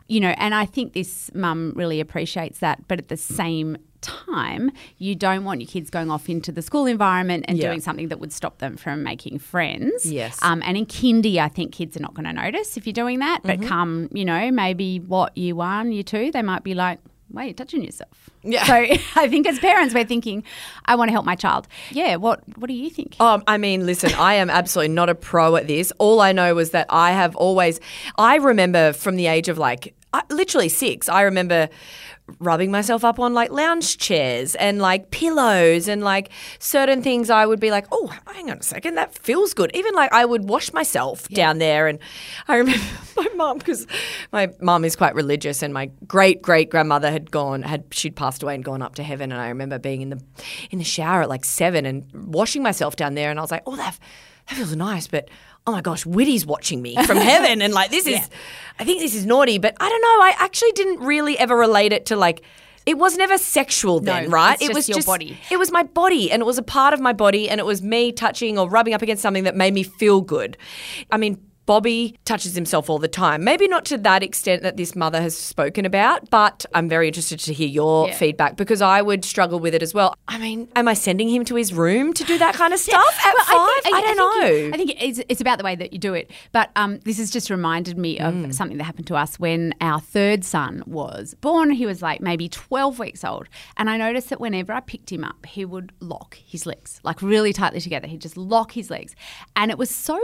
You 0.07 0.19
know, 0.19 0.33
and 0.37 0.53
I 0.55 0.65
think 0.65 0.93
this 0.93 1.29
mum 1.33 1.73
really 1.75 1.99
appreciates 1.99 2.59
that. 2.59 2.87
But 2.87 2.99
at 2.99 3.07
the 3.09 3.17
same 3.17 3.77
time, 4.01 4.71
you 4.97 5.15
don't 5.15 5.43
want 5.43 5.61
your 5.61 5.67
kids 5.67 5.89
going 5.89 6.09
off 6.11 6.29
into 6.29 6.51
the 6.51 6.61
school 6.61 6.85
environment 6.85 7.45
and 7.47 7.57
Yeah. 7.57 7.67
doing 7.67 7.81
something 7.81 8.07
that 8.09 8.19
would 8.19 8.31
stop 8.33 8.59
them 8.59 8.77
from 8.77 9.03
making 9.03 9.39
friends. 9.39 10.05
Yes. 10.05 10.39
Um, 10.41 10.61
and 10.65 10.77
in 10.77 10.85
kindy, 10.85 11.37
I 11.37 11.47
think 11.47 11.73
kids 11.73 11.97
are 11.97 12.01
not 12.01 12.13
going 12.13 12.25
to 12.25 12.33
notice 12.33 12.77
if 12.77 12.85
you're 12.85 12.93
doing 12.93 13.19
that. 13.19 13.43
Mm-hmm. 13.43 13.61
But 13.61 13.67
come, 13.67 14.09
you 14.13 14.25
know, 14.25 14.51
maybe 14.51 14.99
what 14.99 15.37
year 15.37 15.55
one, 15.55 15.91
year 15.91 16.03
two, 16.03 16.31
they 16.31 16.41
might 16.41 16.63
be 16.63 16.73
like, 16.73 16.99
wait, 17.31 17.45
you're 17.45 17.53
touching 17.53 17.83
yourself. 17.83 18.29
Yeah. 18.43 18.63
So 18.63 18.73
I 19.21 19.27
think 19.27 19.47
as 19.47 19.59
parents, 19.59 19.93
we're 19.93 20.05
thinking, 20.05 20.43
I 20.85 20.95
want 20.95 21.09
to 21.09 21.11
help 21.13 21.25
my 21.25 21.35
child. 21.35 21.67
Yeah. 21.91 22.15
What 22.15 22.41
What 22.57 22.67
do 22.67 22.73
you 22.73 22.89
think? 22.89 23.15
Um, 23.19 23.43
I 23.47 23.57
mean, 23.57 23.85
listen, 23.85 24.13
I 24.13 24.35
am 24.35 24.49
absolutely 24.49 24.95
not 24.95 25.09
a 25.09 25.15
pro 25.15 25.55
at 25.55 25.67
this. 25.67 25.91
All 25.99 26.21
I 26.21 26.31
know 26.31 26.55
was 26.55 26.71
that 26.71 26.87
I 26.89 27.11
have 27.11 27.35
always, 27.35 27.79
I 28.17 28.37
remember 28.37 28.93
from 28.93 29.15
the 29.15 29.27
age 29.27 29.47
of 29.49 29.57
like, 29.57 29.93
uh, 30.13 30.21
literally 30.29 30.69
six, 30.69 31.07
I 31.09 31.21
remember 31.21 31.69
rubbing 32.39 32.71
myself 32.71 33.03
up 33.03 33.19
on 33.19 33.33
like 33.33 33.51
lounge 33.51 33.97
chairs 33.97 34.55
and 34.55 34.79
like 34.79 35.11
pillows 35.11 35.87
and 35.87 36.03
like 36.03 36.29
certain 36.59 37.01
things 37.01 37.29
I 37.29 37.45
would 37.45 37.59
be 37.59 37.71
like, 37.71 37.87
oh, 37.91 38.13
hang 38.27 38.51
on 38.51 38.59
a 38.59 38.63
second, 38.63 38.95
that 38.95 39.17
feels 39.17 39.53
good. 39.53 39.71
Even 39.73 39.93
like 39.93 40.11
I 40.13 40.25
would 40.25 40.47
wash 40.47 40.71
myself 40.73 41.27
down 41.29 41.57
there. 41.57 41.87
And 41.87 41.99
I 42.47 42.57
remember 42.57 42.83
my 43.17 43.27
mum, 43.35 43.57
because 43.57 43.87
my 44.31 44.49
mum 44.59 44.85
is 44.85 44.95
quite 44.95 45.15
religious 45.15 45.63
and 45.63 45.73
my 45.73 45.87
great 46.07 46.41
great 46.41 46.69
grandmother 46.69 47.11
had 47.11 47.31
gone, 47.31 47.63
had 47.63 47.85
she'd 47.91 48.15
passed 48.15 48.43
away 48.43 48.55
and 48.55 48.63
gone 48.63 48.81
up 48.81 48.95
to 48.95 49.03
heaven. 49.03 49.31
And 49.31 49.41
I 49.41 49.49
remember 49.49 49.79
being 49.79 50.01
in 50.01 50.09
the 50.09 50.21
in 50.71 50.79
the 50.79 50.85
shower 50.85 51.23
at 51.23 51.29
like 51.29 51.45
seven 51.45 51.85
and 51.85 52.05
washing 52.13 52.63
myself 52.63 52.95
down 52.95 53.15
there. 53.15 53.29
And 53.29 53.39
I 53.39 53.41
was 53.41 53.51
like, 53.51 53.63
oh, 53.65 53.75
that, 53.75 53.97
that 54.47 54.55
feels 54.55 54.75
nice. 54.75 55.07
But 55.07 55.29
oh 55.67 55.71
my 55.71 55.81
gosh, 55.81 56.05
Whitty's 56.05 56.45
watching 56.45 56.81
me 56.81 56.95
from 57.05 57.17
heaven. 57.31 57.61
And 57.61 57.73
like, 57.73 57.91
this 57.91 58.07
is, 58.07 58.29
I 58.79 58.83
think 58.83 58.99
this 58.99 59.13
is 59.15 59.25
naughty. 59.25 59.57
But 59.57 59.75
I 59.79 59.87
don't 59.89 60.01
know. 60.01 60.07
I 60.07 60.33
actually 60.37 60.71
didn't 60.71 60.99
really 61.01 61.37
ever 61.37 61.55
relate 61.55 61.93
it 61.93 62.07
to 62.07 62.15
like, 62.15 62.41
it 62.85 62.97
was 62.97 63.17
never 63.17 63.37
sexual 63.37 63.99
then, 63.99 64.25
No, 64.25 64.29
right? 64.31 64.59
it 64.59 64.67
just 64.67 64.73
was 64.73 64.89
your 64.89 64.95
just 64.95 65.07
body. 65.07 65.37
It 65.51 65.57
was 65.57 65.71
my 65.71 65.83
body, 65.83 66.31
and 66.31 66.41
it 66.41 66.45
was 66.45 66.57
a 66.57 66.63
part 66.63 66.93
of 66.93 66.99
my 66.99 67.13
body, 67.13 67.47
and 67.47 67.59
it 67.59 67.65
was 67.65 67.83
me 67.83 68.11
touching 68.11 68.57
or 68.57 68.67
rubbing 68.67 68.93
up 68.95 69.01
against 69.03 69.21
something 69.21 69.43
that 69.43 69.55
made 69.55 69.73
me 69.73 69.83
feel 69.83 70.21
good. 70.21 70.57
I 71.11 71.17
mean, 71.17 71.39
Bobby 71.69 72.17
touches 72.25 72.55
himself 72.55 72.89
all 72.89 72.97
the 72.97 73.07
time. 73.07 73.43
Maybe 73.43 73.67
not 73.67 73.85
to 73.85 73.97
that 73.99 74.23
extent 74.23 74.63
that 74.63 74.75
this 74.75 74.95
mother 74.95 75.21
has 75.21 75.37
spoken 75.37 75.85
about, 75.85 76.27
but 76.31 76.65
I'm 76.73 76.89
very 76.89 77.05
interested 77.07 77.39
to 77.41 77.53
hear 77.53 77.67
your 77.67 78.07
Yeah. 78.07 78.15
feedback 78.15 78.55
because 78.57 78.81
I 78.81 79.03
would 79.03 79.23
struggle 79.23 79.59
with 79.59 79.75
it 79.75 79.83
as 79.83 79.93
well. 79.93 80.15
I 80.27 80.39
mean, 80.39 80.67
am 80.75 80.87
I 80.87 80.95
sending 80.95 81.29
him 81.29 81.45
to 81.45 81.53
his 81.53 81.71
room 81.71 82.11
to 82.15 82.23
do 82.23 82.39
that 82.39 82.55
kind 82.55 82.73
of 82.73 82.79
stuff 82.89 83.19
at 83.23 83.35
Well, 83.35 83.45
five? 83.45 83.53
I, 83.53 83.81
think- 83.83 83.93
don't 83.93 84.05
think 84.07 84.17
know. 84.17 84.49
you- 84.49 84.71
I 84.73 84.77
think 84.77 84.95
it's, 84.99 85.21
it's 85.29 85.41
about 85.41 85.59
the 85.59 85.63
way 85.63 85.75
that 85.75 85.93
you 85.93 85.99
do 85.99 86.15
it. 86.15 86.31
But 86.53 86.71
um, 86.75 87.01
this 87.05 87.19
has 87.19 87.29
just 87.29 87.51
reminded 87.51 87.99
me 87.99 88.17
of 88.19 88.33
Mm. 88.33 88.51
something 88.51 88.79
that 88.79 88.85
happened 88.85 89.05
to 89.05 89.15
us 89.15 89.37
when 89.39 89.75
our 89.79 89.99
third 89.99 90.43
son 90.43 90.81
was 90.87 91.35
born. 91.35 91.69
He 91.69 91.85
was 91.85 92.01
like 92.01 92.19
maybe 92.19 92.49
12 92.49 92.97
weeks 92.97 93.23
old. 93.23 93.47
And 93.77 93.91
I 93.91 93.97
noticed 93.97 94.29
that 94.31 94.41
whenever 94.41 94.73
I 94.73 94.79
picked 94.79 95.11
him 95.11 95.23
up, 95.23 95.45
he 95.45 95.65
would 95.65 95.91
lock 95.99 96.33
his 96.43 96.65
legs, 96.65 96.99
like 97.03 97.21
really 97.21 97.53
tightly 97.53 97.79
together. 97.79 98.07
He'd 98.07 98.21
just 98.21 98.37
lock 98.37 98.71
his 98.71 98.89
legs. 98.89 99.15
And 99.55 99.69
it 99.69 99.77
was 99.77 99.91
so 99.91 100.19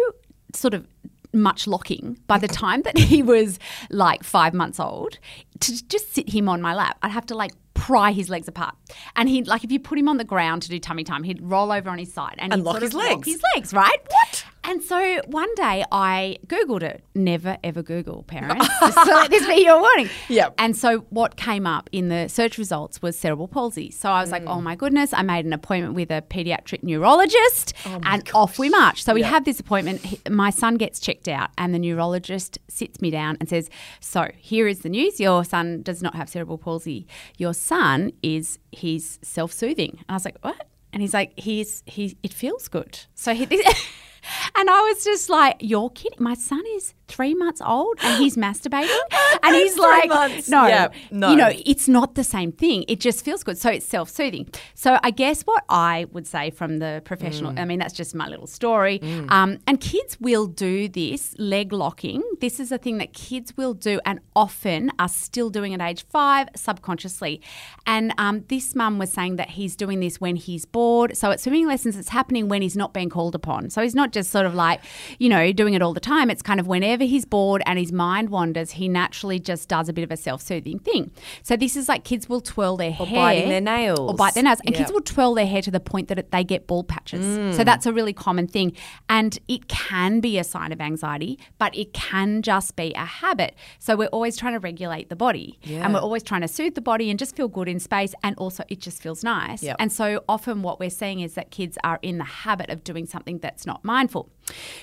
sort 0.53 0.73
of 0.73 0.87
much 1.36 1.68
locking. 1.68 2.18
By 2.27 2.38
the 2.38 2.48
time 2.48 2.82
that 2.84 2.98
he 2.98 3.22
was 3.22 3.60
like 3.89 4.24
five 4.24 4.54
months 4.54 4.80
old, 4.80 5.20
to 5.60 5.88
just 5.88 6.13
sit 6.13 6.30
him 6.30 6.50
on 6.50 6.62
my 6.62 6.74
lap, 6.74 6.98
I'd 7.01 7.12
have 7.12 7.25
to 7.27 7.36
like 7.36 7.51
pry 7.74 8.12
his 8.12 8.30
legs 8.30 8.48
apart. 8.48 8.74
And 9.15 9.27
he'd 9.30 9.48
like 9.48 9.63
if 9.63 9.72
you 9.72 9.80
put 9.80 9.98
him 10.00 10.08
on 10.08 10.18
the 10.18 10.24
ground 10.24 10.62
to 10.63 10.70
do 10.70 10.80
tummy 10.80 11.04
time, 11.04 11.24
he'd 11.24 11.42
roll 11.42 11.72
over 11.72 11.89
on 11.89 11.98
his 11.98 12.12
side 12.13 12.36
and, 12.38 12.54
And 12.54 12.62
he'd 12.62 12.65
lock 12.65 12.74
sort 12.75 12.84
his 12.84 12.94
of 12.94 13.00
legs. 13.00 13.27
his 13.27 13.42
legs, 13.56 13.74
right? 13.74 14.00
What? 14.10 14.46
And 14.67 14.81
so 14.81 15.22
one 15.27 15.53
day 15.55 15.84
I 15.91 16.38
Googled 16.48 16.81
it. 16.81 17.03
Never 17.13 17.57
ever 17.63 17.84
Google 17.84 18.24
parents. 18.24 18.67
just 18.79 18.98
to 18.98 19.13
let 19.13 19.29
this 19.29 19.45
be 19.45 19.63
your 19.63 19.79
warning. 19.79 20.10
Yep. 20.27 20.55
And 20.57 20.75
so 20.75 21.00
what 21.10 21.36
came 21.36 21.67
up 21.67 21.89
in 21.91 22.10
the 22.10 22.27
search 22.27 22.57
results 22.57 23.01
was 23.01 23.17
cerebral 23.17 23.48
palsy. 23.48 23.91
So 23.91 24.10
I 24.10 24.22
was 24.22 24.31
like, 24.31 24.43
mm. 24.43 24.50
oh 24.50 24.62
my 24.62 24.75
goodness, 24.75 25.13
I 25.13 25.22
made 25.22 25.45
an 25.45 25.53
appointment 25.53 25.93
with 25.93 26.10
a 26.10 26.24
pediatric 26.24 26.84
neurologist 26.84 27.74
oh, 27.86 28.00
and 28.03 28.27
off 28.34 28.57
we 28.57 28.69
march. 28.69 29.03
So 29.03 29.13
we 29.13 29.22
have 29.22 29.45
this 29.45 29.60
appointment. 29.60 30.01
He- 30.01 30.19
My 30.29 30.50
son 30.50 30.75
gets 30.75 31.00
checked 31.00 31.27
out 31.27 31.51
and 31.57 31.74
the 31.74 31.79
neurologist 31.79 32.57
sits 32.67 33.01
me 33.01 33.12
down 33.12 33.38
and 33.39 33.48
says, 33.48 33.69
so 34.00 34.29
here 34.36 34.67
is 34.67 34.79
the 34.79 34.89
news. 34.89 35.19
Your 35.19 35.43
son 35.45 35.84
does 35.84 36.01
not 36.01 36.15
have 36.15 36.27
cerebral 36.27 36.57
palsy. 36.57 37.05
Your 37.38 37.53
son 37.53 38.12
is, 38.24 38.57
he's 38.72 39.19
self-soothing. 39.22 39.91
And 39.91 40.05
I 40.10 40.13
was 40.13 40.25
like, 40.25 40.38
what? 40.41 40.67
And 40.91 41.01
he's 41.01 41.13
like, 41.13 41.38
he's, 41.38 41.84
he, 41.86 42.17
it 42.24 42.34
feels 42.34 42.67
good. 42.67 43.00
So 43.15 43.34
he, 43.34 43.45
and 44.55 44.70
I 44.70 44.82
was 44.82 45.03
just 45.03 45.29
like, 45.29 45.58
you're 45.60 45.89
kidding. 45.89 46.22
My 46.22 46.34
son 46.34 46.63
is 46.75 46.94
three 47.07 47.33
months 47.33 47.62
old 47.65 47.97
and 48.01 48.21
he's 48.21 48.35
masturbating. 48.35 48.97
and 49.43 49.55
he's 49.55 49.77
like, 49.77 50.09
months. 50.09 50.50
no, 50.50 50.67
Yeah, 50.67 50.88
no. 51.12 51.29
you 51.29 51.35
know, 51.35 51.51
it's 51.65 51.88
not 51.88 52.15
the 52.15 52.24
same 52.24 52.51
thing. 52.51 52.85
It 52.88 53.00
just 53.00 53.24
feels 53.24 53.43
good. 53.43 53.57
So 53.57 53.69
it's 53.69 53.85
self 53.85 54.09
soothing. 54.09 54.50
So 54.74 54.97
I 55.03 55.12
guess 55.12 55.43
what 55.43 55.63
I 55.69 56.05
would 56.12 56.27
say 56.27 56.50
from 56.51 56.79
the 56.79 57.01
professional, 57.05 57.51
Mm. 57.53 57.59
I 57.59 57.65
mean, 57.65 57.79
that's 57.79 57.93
just 57.93 58.15
my 58.15 58.27
little 58.27 58.47
story. 58.47 59.00
Um, 59.29 59.59
and 59.67 59.79
kids 59.79 60.19
will 60.19 60.47
do 60.47 60.88
this 60.89 61.35
leg 61.38 61.71
locking. 61.74 62.24
This 62.41 62.59
is 62.59 62.71
a 62.71 62.77
thing 62.77 62.97
that 62.97 63.13
kids 63.13 63.55
will 63.57 63.74
do 63.74 64.00
and 64.05 64.19
often 64.35 64.91
are 65.00 65.07
still 65.09 65.50
doing 65.50 65.74
at 65.74 65.81
age 65.81 66.05
five 66.07 66.47
subconsciously. 66.55 67.41
And 67.85 68.13
um, 68.17 68.43
this 68.50 68.75
mum 68.75 68.97
was 68.97 69.12
saying 69.12 69.35
that 69.38 69.51
he's 69.51 69.75
doing 69.75 70.00
this 70.00 70.19
when 70.19 70.35
he's 70.35 70.65
bored. 70.65 71.15
So 71.17 71.31
at 71.31 71.39
swimming 71.39 71.67
lessons, 71.67 71.97
it's 71.97 72.09
happening 72.09 72.47
when 72.47 72.62
he's 72.62 72.75
not 72.77 72.93
being 72.93 73.09
called 73.09 73.35
upon. 73.35 73.69
So 73.69 73.81
he's 73.81 73.95
not 73.95 74.12
just 74.12 74.31
sort 74.31 74.45
of 74.45 74.55
like, 74.55 74.81
you 75.19 75.29
know, 75.29 75.51
doing 75.51 75.74
it 75.74 75.81
all 75.81 75.93
the 75.93 76.00
time. 76.00 76.29
It's 76.29 76.41
kind 76.41 76.59
of 76.59 76.67
whenever 76.67 76.94
he's 77.03 77.25
bored 77.25 77.61
and 77.65 77.77
his 77.77 77.91
mind 77.91 78.29
wanders, 78.29 78.71
he 78.71 78.87
naturally 78.87 79.39
just 79.39 79.67
does 79.67 79.89
a 79.89 79.93
bit 79.93 80.03
of 80.03 80.11
a 80.11 80.17
self 80.17 80.41
soothing 80.41 80.79
thing. 80.79 81.11
So 81.43 81.57
this 81.57 81.75
is 81.75 81.89
like 81.89 82.03
kids 82.03 82.29
will 82.29 82.41
twirl 82.41 82.77
their 82.77 82.91
Or 82.99 83.05
hair. 83.05 83.15
biting 83.15 83.49
their 83.49 83.61
nails. 83.61 83.99
Or 83.99 84.13
bite 84.13 84.33
their 84.35 84.43
nails. 84.43 84.59
And 84.65 84.73
Yeah. 84.73 84.79
kids 84.81 84.91
will 84.91 85.01
twirl 85.01 85.33
their 85.33 85.47
hair 85.47 85.61
to 85.61 85.71
the 85.71 85.79
point 85.79 86.07
that 86.07 86.19
it, 86.19 86.31
they 86.31 86.43
get 86.43 86.67
bald 86.67 86.87
patches. 86.87 87.25
So 87.55 87.61
Mm. 87.61 87.65
that's 87.65 87.85
a 87.85 87.93
really 87.93 88.13
common 88.13 88.47
thing. 88.47 88.73
And 89.09 89.37
it 89.47 89.67
can 89.67 90.19
be 90.19 90.37
a 90.37 90.43
sign 90.43 90.71
of 90.71 90.79
anxiety, 90.79 91.37
but 91.57 91.75
it 91.75 91.93
can 91.93 92.41
just 92.41 92.75
be 92.75 92.93
a 92.93 93.05
habit. 93.05 93.55
So 93.79 93.95
we're 93.95 94.07
always 94.07 94.37
trying 94.37 94.53
to 94.53 94.59
regulate 94.59 95.09
the 95.09 95.15
body. 95.15 95.59
And 95.65 95.93
we're 95.93 95.99
always 95.99 96.23
trying 96.23 96.41
to 96.41 96.47
soothe 96.47 96.75
the 96.75 96.81
body 96.81 97.09
and 97.09 97.17
just 97.19 97.35
feel 97.35 97.47
good 97.47 97.67
in 97.67 97.79
space. 97.79 98.13
And 98.23 98.35
also, 98.37 98.63
it 98.69 98.79
just 98.79 99.01
feels 99.01 99.23
nice. 99.23 99.63
Yep. 99.63 99.75
And 99.79 99.91
so 99.91 100.23
often 100.29 100.61
what 100.61 100.79
we're 100.79 100.89
seeing 100.89 101.19
is 101.21 101.33
that 101.33 101.51
kids 101.51 101.77
are 101.83 101.99
in 102.01 102.17
the 102.17 102.23
habit 102.23 102.69
of 102.69 102.83
doing 102.83 103.05
something 103.05 103.39
that's 103.39 103.65
not 103.65 103.83
mindful. 103.83 104.29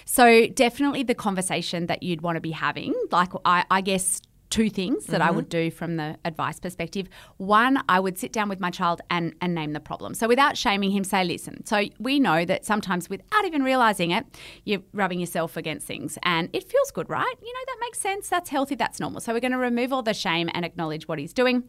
So 0.04 0.46
definitely 0.46 1.02
the 1.02 1.14
conversation 1.14 1.86
that 1.86 2.02
you'd 2.02 2.22
want 2.22 2.36
to 2.36 2.40
be 2.40 2.50
having, 2.50 2.94
like 3.10 3.32
I, 3.44 3.64
I 3.70 3.80
guess 3.80 4.20
two 4.52 4.68
things 4.68 5.06
that 5.06 5.22
I 5.22 5.28
mm-hmm. 5.28 5.36
would 5.36 5.48
do 5.48 5.70
from 5.70 5.96
the 5.96 6.18
advice 6.26 6.60
perspective. 6.60 7.08
One, 7.38 7.82
I 7.88 7.98
would 7.98 8.18
sit 8.18 8.34
down 8.34 8.50
with 8.50 8.60
my 8.60 8.70
child 8.70 9.00
and, 9.08 9.34
and 9.40 9.54
name 9.54 9.72
the 9.72 9.80
problem. 9.80 10.12
So 10.12 10.28
without 10.28 10.58
shaming 10.58 10.90
him, 10.90 11.04
say, 11.04 11.24
listen, 11.24 11.64
so 11.64 11.84
we 11.98 12.20
know 12.20 12.44
that 12.44 12.66
sometimes 12.66 13.08
without 13.08 13.46
even 13.46 13.62
realizing 13.62 14.10
it, 14.10 14.26
you're 14.64 14.82
rubbing 14.92 15.20
yourself 15.20 15.56
against 15.56 15.86
things 15.86 16.18
and 16.22 16.50
it 16.52 16.64
feels 16.64 16.90
good, 16.90 17.08
right? 17.08 17.34
You 17.40 17.52
know, 17.52 17.60
that 17.66 17.78
makes 17.80 17.98
sense. 17.98 18.28
That's 18.28 18.50
healthy. 18.50 18.74
That's 18.74 19.00
normal. 19.00 19.22
So 19.22 19.32
we're 19.32 19.40
going 19.40 19.52
to 19.52 19.58
remove 19.58 19.90
all 19.90 20.02
the 20.02 20.12
shame 20.12 20.50
and 20.52 20.66
acknowledge 20.66 21.08
what 21.08 21.18
he's 21.18 21.32
doing. 21.32 21.64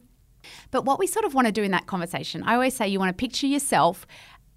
But 0.71 0.83
what 0.83 1.00
we 1.00 1.07
sort 1.07 1.23
of 1.23 1.33
want 1.33 1.47
to 1.47 1.53
do 1.53 1.63
in 1.63 1.71
that 1.71 1.88
conversation, 1.88 2.43
I 2.43 2.55
always 2.55 2.75
say 2.75 2.85
you 2.89 3.00
want 3.00 3.17
to 3.17 3.21
picture 3.21 3.47
yourself 3.47 4.05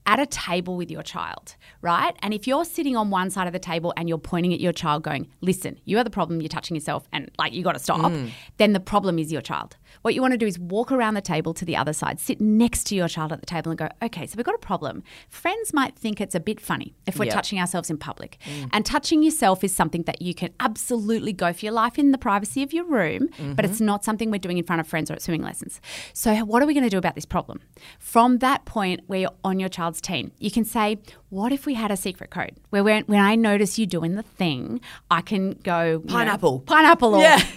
at 0.06 0.20
a 0.20 0.26
table 0.26 0.76
with 0.76 0.90
your 0.90 1.02
child, 1.02 1.56
right? 1.82 2.16
And 2.22 2.32
if 2.32 2.46
you're 2.46 2.64
sitting 2.64 2.96
on 2.96 3.10
one 3.10 3.28
side 3.30 3.46
of 3.46 3.52
the 3.52 3.58
table 3.58 3.92
and 3.96 4.08
you're 4.08 4.18
pointing 4.18 4.54
at 4.54 4.60
your 4.60 4.72
child 4.72 5.02
going, 5.02 5.28
listen, 5.40 5.78
you 5.84 5.98
are 5.98 6.04
the 6.04 6.10
problem, 6.10 6.40
you're 6.40 6.48
touching 6.48 6.76
yourself 6.76 7.08
and 7.12 7.30
like 7.38 7.52
you 7.52 7.62
got 7.62 7.72
to 7.72 7.78
stop, 7.80 8.12
mm. 8.12 8.30
then 8.56 8.72
the 8.72 8.80
problem 8.80 9.18
is 9.18 9.32
your 9.32 9.42
child. 9.42 9.76
What 10.06 10.14
you 10.14 10.22
want 10.22 10.34
to 10.34 10.38
do 10.38 10.46
is 10.46 10.56
walk 10.56 10.92
around 10.92 11.14
the 11.14 11.20
table 11.20 11.52
to 11.54 11.64
the 11.64 11.75
other 11.75 11.92
side, 11.92 12.20
sit 12.20 12.40
next 12.40 12.84
to 12.84 12.94
your 12.94 13.08
child 13.08 13.32
at 13.32 13.40
the 13.40 13.46
table 13.46 13.72
and 13.72 13.78
go, 13.78 13.88
okay, 14.00 14.25
so 14.25 14.34
we've 14.36 14.46
got 14.46 14.54
a 14.54 14.58
problem. 14.58 15.02
Friends 15.30 15.75
might 15.75 15.96
think 15.96 16.20
it's 16.20 16.36
a 16.36 16.38
bit 16.38 16.60
funny 16.60 16.94
if 17.08 17.18
we're 17.18 17.25
Yeah. 17.25 17.34
touching 17.34 17.58
ourselves 17.58 17.90
in 17.90 17.98
public. 17.98 18.38
Mm. 18.44 18.68
And 18.72 18.86
touching 18.86 19.25
yourself 19.25 19.64
is 19.64 19.75
something 19.75 20.04
that 20.04 20.22
you 20.22 20.32
can 20.32 20.50
absolutely 20.60 21.32
go 21.32 21.52
for 21.52 21.64
your 21.64 21.72
life 21.72 21.98
in 21.98 22.12
the 22.12 22.18
privacy 22.18 22.62
of 22.62 22.72
your 22.72 22.84
room, 22.84 23.30
but 23.56 23.64
it's 23.64 23.78
mm-hmm. 23.78 23.86
not 23.86 24.04
something 24.04 24.30
we're 24.30 24.38
doing 24.38 24.58
in 24.58 24.64
front 24.64 24.78
of 24.78 24.86
friends 24.86 25.10
or 25.10 25.14
at 25.14 25.22
swimming 25.22 25.42
lessons. 25.42 25.80
So, 26.12 26.36
what 26.44 26.62
are 26.62 26.66
we 26.66 26.75
going 26.75 26.84
to 26.84 26.90
do 26.90 26.98
about 26.98 27.16
this 27.16 27.26
problem? 27.26 27.58
From 27.98 28.38
that 28.38 28.64
point 28.64 29.00
where 29.08 29.18
you're 29.18 29.34
on 29.42 29.58
your 29.58 29.68
child's 29.68 30.00
team, 30.00 30.30
you 30.38 30.52
can 30.52 30.64
say, 30.64 30.98
What 31.30 31.50
if 31.50 31.66
we 31.66 31.75
had 31.75 31.90
a 31.90 31.96
secret 31.96 32.30
code 32.30 32.52
where 32.70 32.84
when, 32.84 33.02
when 33.06 33.18
I 33.18 33.34
notice 33.34 33.76
you 33.76 33.86
doing 33.86 34.14
the 34.14 34.22
thing, 34.22 34.80
I 35.10 35.20
can 35.20 35.58
go, 35.64 35.82
you 35.84 35.98
know, 35.98 36.14
Pineapple. 36.14 36.60
pineapple, 36.60 37.16
or 37.16 37.22
Yeah. 37.22 37.42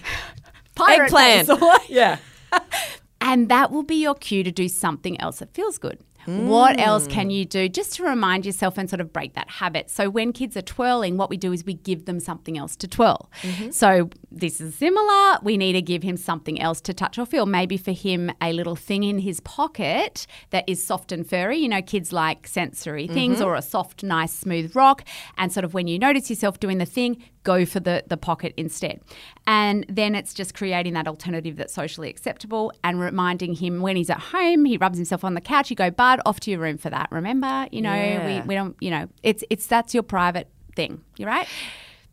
Eggplant. 0.88 1.50
or- 1.50 1.78
yeah. 1.90 2.18
and 3.22 3.50
that 3.50 3.72
will 3.72 3.84
be 3.84 3.96
your 3.96 4.16
cue 4.16 4.44
to 4.44 4.52
do 4.52 4.68
something 4.68 5.20
else 5.20 5.40
that 5.40 5.54
feels 5.54 5.78
good. 5.78 6.00
What 6.26 6.80
else 6.80 7.06
Hmm. 7.06 7.12
can 7.12 7.30
you 7.32 7.44
do 7.44 7.68
just 7.70 7.94
to 7.96 8.04
remind 8.04 8.46
yourself 8.46 8.78
and 8.78 8.88
sort 8.88 9.00
of 9.02 9.12
break 9.12 9.34
that 9.34 9.50
habit? 9.50 9.90
So, 9.90 10.12
when 10.12 10.32
kids 10.32 10.56
are 10.56 10.62
twirling, 10.62 11.18
what 11.18 11.28
we 11.32 11.38
do 11.38 11.52
is 11.54 11.66
we 11.66 11.74
give 11.74 12.06
them 12.06 12.20
something 12.20 12.56
else 12.56 12.76
to 12.76 12.88
twirl. 12.88 13.32
Mm-hmm. 13.42 13.72
So, 13.72 14.12
this 14.30 14.62
is 14.62 14.76
similar. 14.76 15.40
We 15.42 15.58
need 15.58 15.74
to 15.74 15.82
give 15.82 16.04
him 16.04 16.18
something 16.18 16.62
else 16.62 16.82
to 16.82 16.94
touch 16.94 17.18
or 17.18 17.26
feel. 17.26 17.48
Maybe 17.48 17.78
for 17.78 17.94
him, 17.94 18.32
a 18.42 18.54
little 18.54 18.76
thing 18.76 19.04
in 19.06 19.20
his 19.20 19.40
pocket 19.40 20.28
that 20.52 20.66
is 20.68 20.86
soft 20.86 21.12
and 21.12 21.28
furry. 21.28 21.58
You 21.58 21.70
know, 21.70 21.82
kids 21.82 22.14
like 22.14 22.46
sensory 22.46 23.08
things 23.08 23.38
Mm-hmm. 23.40 23.48
or 23.48 23.56
a 23.56 23.62
soft, 23.64 24.04
nice, 24.04 24.34
smooth 24.34 24.76
rock. 24.76 25.06
And 25.38 25.52
sort 25.52 25.64
of 25.64 25.74
when 25.74 25.88
you 25.88 25.98
notice 25.98 26.30
yourself 26.30 26.60
doing 26.60 26.78
the 26.78 26.86
thing, 26.86 27.24
go 27.54 27.66
for 27.66 27.80
the, 27.80 28.04
the 28.08 28.18
pocket 28.18 28.54
instead. 28.58 29.00
And 29.48 29.86
then 29.90 30.14
it's 30.20 30.34
just 30.34 30.54
creating 30.54 30.94
that 30.94 31.08
alternative 31.08 31.56
that's 31.58 31.74
socially 31.74 32.10
acceptable 32.10 32.72
and 32.84 33.00
reminding 33.00 33.54
him 33.56 33.82
when 33.82 33.96
he's 33.96 34.10
at 34.10 34.20
home, 34.20 34.66
he 34.66 34.78
rubs 34.78 34.98
himself 34.98 35.24
on 35.24 35.34
the 35.34 35.42
couch, 35.42 35.70
you 35.72 35.76
go, 35.76 35.90
Bud, 35.90 36.20
off 36.26 36.40
to 36.42 36.52
your 36.52 36.60
room 36.60 36.78
for 36.78 36.90
that. 36.92 37.08
Remember? 37.12 37.68
You 37.72 37.82
know, 37.82 37.94
Yeah. 37.94 38.42
we, 38.42 38.48
we 38.50 38.54
don't, 38.56 38.76
you 38.80 38.92
know, 38.92 39.08
it's 39.24 39.44
it's 39.50 39.66
that's 39.68 39.94
your 39.94 40.04
private 40.04 40.48
thing. 40.76 41.02
You're 41.18 41.30
right? 41.30 41.48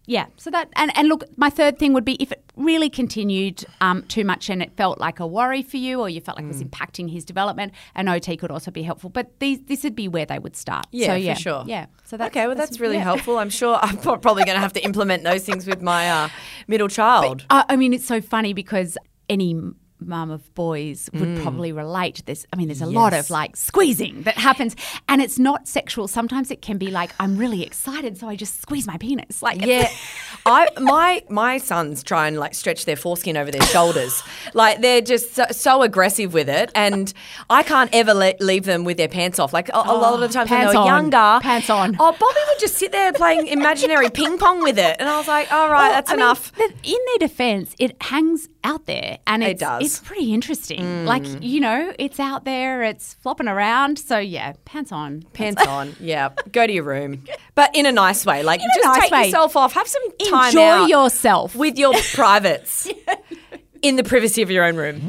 Yeah. 0.07 0.27
So 0.37 0.51
that 0.51 0.69
and, 0.77 0.97
and 0.97 1.09
look, 1.09 1.25
my 1.37 1.51
third 1.51 1.79
thing 1.79 1.93
would 1.93 2.05
be 2.05 2.15
if 2.23 2.33
it 2.33 2.43
really 2.57 2.89
continued 2.89 3.65
um, 3.81 4.03
too 4.05 4.25
much 4.25 4.49
and 4.49 4.63
it 4.63 4.73
felt 4.77 4.99
like 4.99 5.21
a 5.21 5.27
worry 5.27 5.63
for 5.63 5.77
you 5.77 6.01
or 6.01 6.09
you 6.09 6.21
felt 6.21 6.39
like 6.39 6.45
it 6.45 6.49
was 6.49 6.63
Mm. 6.63 6.71
impacting 6.71 7.11
his 7.11 7.25
development, 7.25 7.73
an 7.95 8.09
OT 8.09 8.37
could 8.37 8.51
also 8.51 8.71
be 8.71 8.83
helpful. 8.83 9.11
But 9.11 9.39
these 9.41 9.61
this 9.67 9.83
would 9.85 9.97
be 9.97 10.09
where 10.09 10.25
they 10.25 10.39
would 10.39 10.57
start. 10.57 10.87
Yeah, 10.93 11.09
so, 11.09 11.13
for 11.13 11.19
yeah, 11.19 11.35
sure. 11.35 11.65
Yeah. 11.67 11.87
So 12.05 12.17
that's 12.17 12.31
okay, 12.33 12.47
well, 12.47 12.57
that's 12.57 12.79
really 12.81 12.97
yeah. 12.97 13.03
helpful. 13.03 13.39
I'm 13.39 13.51
sure 13.51 13.79
I'm 13.83 13.99
probably 13.99 14.45
going 14.45 14.57
to 14.57 14.61
have 14.61 14.73
to 14.75 14.85
implement 14.85 15.25
those 15.25 15.45
things 15.45 15.67
with 15.67 15.83
my 15.83 16.09
uh, 16.11 16.29
middle 16.69 16.89
child. 16.89 17.45
Uh, 17.51 17.65
I 17.69 17.77
mean, 17.77 17.93
it's 17.93 18.07
so 18.07 18.21
funny 18.21 18.53
because 18.53 18.97
any 19.29 19.57
mum 20.01 20.31
of 20.31 20.55
boys 20.55 21.09
would 21.15 21.41
probably 21.43 21.73
relate 21.73 22.17
to 22.17 22.25
this. 22.25 22.47
I 22.53 22.57
mean, 22.57 22.69
there's 22.69 22.83
a 22.83 22.87
lot 22.87 23.13
Mm. 23.13 23.21
Of 23.21 23.31
like 23.31 23.57
squeezing 23.57 24.23
that 24.23 24.37
happens, 24.37 24.75
and 25.09 25.23
it's 25.23 25.39
not 25.39 25.69
sexual. 25.69 26.09
Sometimes 26.09 26.51
it 26.51 26.61
can 26.61 26.77
be 26.79 26.91
like, 26.91 27.11
I'm 27.21 27.37
really 27.37 27.63
excited, 27.63 28.19
so 28.19 28.29
I 28.29 28.37
just 28.37 28.61
squeeze 28.61 28.87
my 28.87 28.97
penis. 28.99 29.43
Like, 29.43 29.65
Yeah, 29.65 29.89
I 30.47 30.69
my 30.81 31.23
my 31.31 31.59
sons 31.59 32.03
try 32.03 32.27
and 32.29 32.37
like 32.39 32.55
stretch 32.55 32.85
their 32.85 32.97
foreskin 32.97 33.37
over 33.37 33.51
their 33.51 33.63
shoulders, 33.63 34.23
like 34.55 34.81
they're 34.81 35.01
just 35.01 35.35
so, 35.35 35.45
so 35.51 35.83
aggressive 35.83 36.35
with 36.35 36.49
it, 36.49 36.71
and 36.75 37.13
I 37.49 37.63
can't 37.63 37.91
ever 37.95 38.13
let, 38.15 38.41
leave 38.41 38.65
them 38.65 38.85
with 38.85 38.97
their 38.97 39.09
pants 39.09 39.39
off. 39.39 39.53
Like 39.53 39.69
a, 39.71 39.77
a 39.79 39.97
lot 39.97 40.15
of 40.15 40.21
the 40.21 40.29
times 40.29 40.51
when 40.51 40.61
they 40.61 40.65
pants 40.67 40.75
were 40.75 40.81
on. 40.81 40.87
younger, 40.87 41.39
Pants 41.43 41.71
on. 41.71 41.97
Oh, 41.99 42.13
Bobby 42.13 42.41
would 42.49 42.59
just 42.59 42.75
sit 42.77 42.93
there 42.93 43.13
playing 43.13 43.47
imaginary 43.59 44.11
ping 44.11 44.37
pong 44.39 44.63
with 44.63 44.79
it, 44.79 44.97
and 44.99 45.09
I 45.09 45.17
was 45.17 45.29
like, 45.29 45.51
all 45.53 45.71
right, 45.71 45.85
Well, 45.89 45.93
that's 45.93 46.11
I 46.11 46.15
enough. 46.15 46.53
the- 46.53 46.73
in 46.83 46.99
their 47.19 47.29
defense, 47.29 47.75
it 47.79 47.97
hangs 48.03 48.49
out 48.65 48.87
there, 48.87 49.19
and 49.27 49.43
It 49.45 49.59
does. 49.61 49.83
Mm. 49.87 49.89
It's 49.89 49.99
pretty 50.01 50.35
interesting. 50.35 51.05
Like 51.05 51.25
you 51.43 51.61
know, 51.61 51.93
it's 51.99 52.19
out 52.19 52.45
there, 52.45 52.83
it's 52.83 53.15
flopping 53.15 53.49
around. 53.49 53.99
So 53.99 54.19
yeah, 54.19 54.55
pants 54.65 54.91
on, 54.93 55.23
Pants 55.33 55.65
on, 55.69 55.95
yeah. 56.01 56.31
Go 56.53 56.67
to 56.67 56.73
your 56.73 56.85
room, 56.85 57.23
but 57.55 57.71
in 57.75 57.87
a 57.87 57.93
nice 57.93 58.27
way. 58.27 58.43
Like 58.43 58.61
In 58.61 58.67
a 58.67 58.75
just 58.75 58.85
nice 58.85 59.03
take 59.03 59.13
way. 59.13 59.25
yourself 59.27 59.57
off. 59.57 59.73
Have 59.75 59.87
some 59.89 60.03
time 60.29 60.49
Enjoy 60.49 60.61
out 60.63 60.89
yourself. 60.89 61.55
with 61.55 61.79
your 61.79 61.93
privates 62.15 62.89
in 63.83 63.97
the 63.97 64.05
privacy 64.05 64.43
of 64.43 64.51
your 64.51 64.65
own 64.65 64.77
room. 64.77 65.01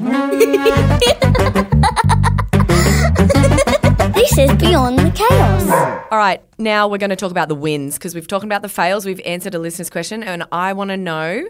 This 4.14 4.38
is 4.38 4.52
Beyond 4.58 5.00
the 5.00 5.12
Chaos. 5.16 6.04
All 6.12 6.18
right, 6.18 6.42
now 6.58 6.88
we're 6.88 6.98
going 6.98 7.12
to 7.12 7.16
talk 7.16 7.32
about 7.32 7.48
the 7.50 7.56
wins 7.56 7.98
because 7.98 8.14
we've 8.16 8.28
talked 8.28 8.44
about 8.46 8.62
the 8.62 8.70
fails. 8.70 9.06
We've 9.06 9.22
answered 9.26 9.54
a 9.56 9.60
listener's 9.60 9.90
question, 9.90 10.24
and 10.24 10.44
I 10.52 10.74
want 10.74 10.90
to 10.90 10.98
know 10.98 11.48